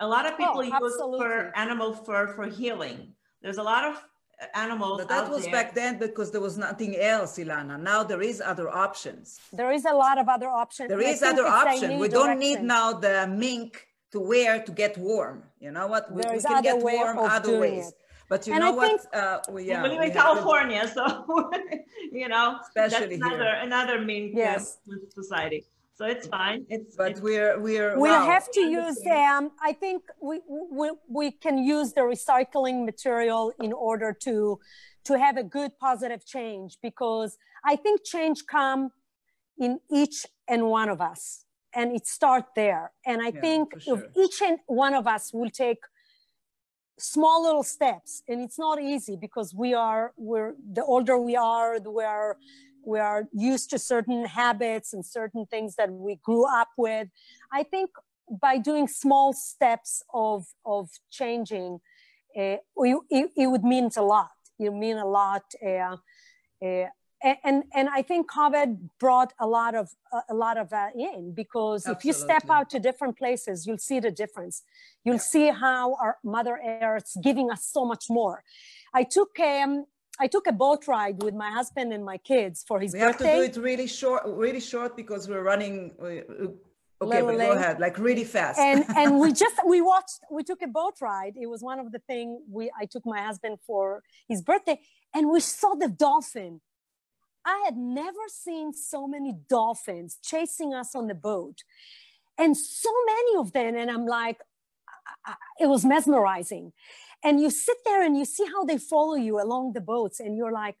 [0.00, 2.98] a lot of people Oh, use fur animal fur for healing
[3.42, 3.94] there's a lot of
[4.42, 5.52] uh, animals But that out was there.
[5.52, 7.76] back then because there was nothing else, Ilana.
[7.80, 9.38] Now there is other options.
[9.52, 11.88] there is a lot of other options There and I is think other it's option.
[11.90, 15.38] new We don't need now the mink to wear to get warm.
[15.64, 16.10] You know what?
[16.10, 17.88] We, we can get warm other ways.
[17.88, 17.94] it.
[18.28, 18.88] But you And know I what?
[18.88, 21.04] think- uh, we, yeah, we live we in to- California, so
[22.12, 23.34] you know Especially that's here.
[23.42, 24.78] another another mean Yes.
[25.10, 25.64] society.
[25.96, 26.66] So it's fine.
[26.68, 28.26] It's but it's, we're we're we'll wow.
[28.34, 30.40] have to use um i think we,
[30.80, 34.58] we we can use the recycling material in order to
[35.08, 37.30] to have a good positive change because
[37.64, 38.90] i think change come
[39.66, 40.18] in each
[40.52, 41.22] and one of us
[41.78, 45.24] and it start there and i Yeah, think for if each and one of us
[45.32, 45.82] will take
[46.98, 51.80] small little steps and it's not easy because we are we're the older we are
[51.80, 52.36] the we are
[52.86, 57.08] we are used to certain habits and certain things that we grew up with.
[57.50, 57.90] I think
[58.30, 61.80] by doing small steps of of changing
[62.36, 64.30] uh, it, it would mean a lot.
[64.58, 65.96] It would mean a lot uh,
[66.64, 66.86] uh,
[67.44, 68.68] and and I think COVID
[69.00, 69.86] brought a lot of
[70.28, 73.98] a lot of that in because if you step out to different places, you'll see
[74.00, 74.62] the difference.
[75.04, 78.42] You'll see how our Mother Earth's giving us so much more.
[78.92, 79.72] I took um
[80.20, 83.24] I took a boat ride with my husband and my kids for his birthday.
[83.24, 85.92] we have to do it really short, really short because we're running.
[85.98, 86.22] we-
[87.02, 88.58] Okay, but go ahead, like really fast.
[88.58, 91.88] and and we just we watched we took a boat ride it was one of
[91.94, 92.26] the thing
[92.58, 93.84] we i took my husband for
[94.32, 94.78] his birthday
[95.14, 96.60] and we saw the dolphin
[97.44, 101.62] i had never seen so many dolphins chasing us on the boat.
[102.36, 104.40] And so many of them and i'm like
[105.60, 106.72] it was mesmerizing.
[107.22, 110.36] And you sit there and you see how they follow you along the boats and
[110.36, 110.76] you're like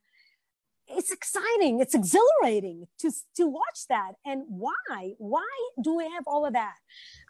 [0.86, 4.12] it's exciting it's exhilarating to to watch that.
[4.24, 5.48] And why why
[5.82, 6.76] do we have all of that?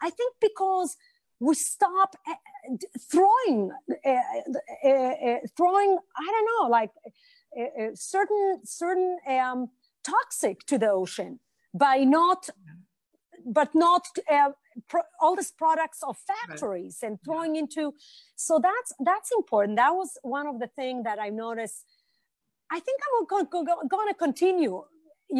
[0.01, 0.97] I think because
[1.39, 2.33] we stop uh,
[3.11, 3.71] throwing
[4.05, 6.91] uh, uh, throwing i don't know like
[7.95, 9.69] certain certain um,
[10.03, 11.39] toxic to the ocean
[11.73, 12.49] by not
[13.45, 14.49] but not uh,
[14.87, 17.93] pro- all these products of factories and throwing into
[18.35, 19.77] so that's that's important.
[19.77, 21.83] That was one of the things that i noticed.
[22.71, 24.83] I think i'm going go, go, going to continue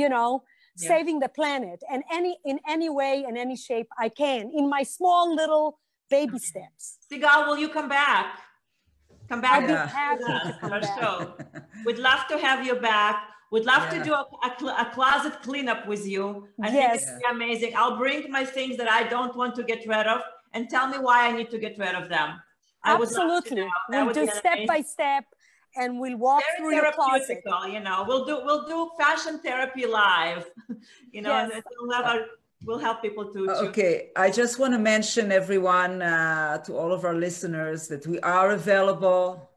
[0.01, 0.43] you know
[0.78, 0.89] Yeah.
[0.89, 4.84] saving the planet and any in any way in any shape i can in my
[4.97, 5.68] small little
[6.16, 6.84] baby steps.
[7.11, 8.28] Sigal, will you come back?
[9.30, 9.64] Come back.
[9.64, 9.88] i'd be Yeah.
[9.88, 11.34] happy to come our back show.
[11.86, 13.16] We'd love to have you back.
[13.52, 16.48] We'd love to do a, a, cl- a closet cleanup with you.
[16.62, 17.04] I think Yes.
[17.04, 17.74] it's amazing.
[17.76, 20.22] I'll bring my things that I don't want to get rid of
[20.54, 22.42] and tell me why I need to get rid of them.
[22.84, 24.06] I would love to absolutely know.
[24.06, 25.24] We'll do be step by step
[25.76, 28.06] and we'll walk Very through your closet you know.
[28.08, 30.46] We'll do we'll do fashion therapy live.
[31.12, 31.52] you know, Yes.
[31.54, 32.22] and we'll have our,
[32.66, 33.49] we'll help people to choose.
[33.70, 38.20] Okay, I just want to mention everyone uh, to all of our listeners that we
[38.22, 39.49] are available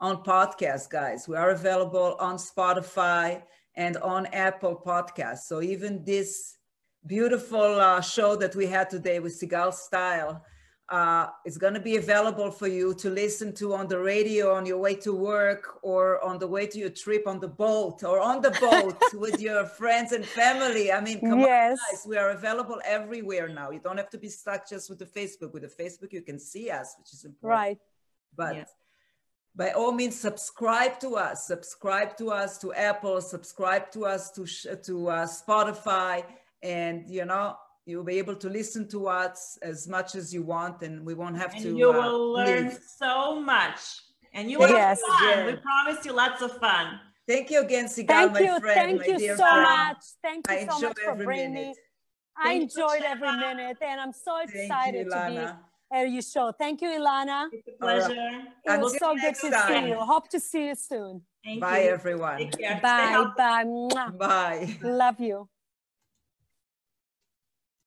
[0.00, 1.26] on podcast, guys.
[1.28, 3.42] We are available on Spotify
[3.74, 5.44] and on Apple Podcasts.
[5.46, 6.56] So even this
[7.06, 10.44] beautiful uh, show that we had today with Sigal Style
[10.88, 14.64] uh, it's going to be available for you to listen to on the radio on
[14.64, 18.20] your way to work or on the way to your trip on the boat or
[18.20, 20.92] on the boat with your friends and family.
[20.92, 21.72] I mean, come yes.
[21.72, 23.70] on, guys, we are available everywhere now.
[23.70, 25.52] You don't have to be stuck just with the Facebook.
[25.52, 27.60] With the Facebook, you can see us, which is important.
[27.60, 27.78] Right.
[28.36, 28.70] But yes.
[29.56, 31.48] by all means, subscribe to us.
[31.48, 33.20] Subscribe to us to Apple.
[33.20, 36.24] Subscribe to us to to uh, Spotify,
[36.62, 37.56] and you know
[37.86, 41.36] you'll be able to listen to us as much as you want and we won't
[41.36, 42.78] have and to you uh, will learn leave.
[42.98, 43.80] so much
[44.34, 45.46] and you will yes, have fun yeah.
[45.46, 49.06] we promise you lots of fun thank you again Sigal, thank my you, friend thank
[49.06, 49.62] you so friend.
[49.62, 51.74] much thank you I so much for bringing me
[52.36, 56.52] I enjoyed every minute and I'm so excited you, to be at your show.
[56.52, 57.46] Thank you, Ilana.
[57.52, 58.42] It's a pleasure.
[58.64, 59.84] It was so good to time.
[59.84, 59.96] see you.
[59.96, 61.22] Hope to see you soon.
[61.44, 61.90] Thank bye, you.
[61.90, 62.50] everyone.
[62.82, 64.10] Bye, bye.
[64.18, 64.76] Bye.
[64.82, 65.48] Love you.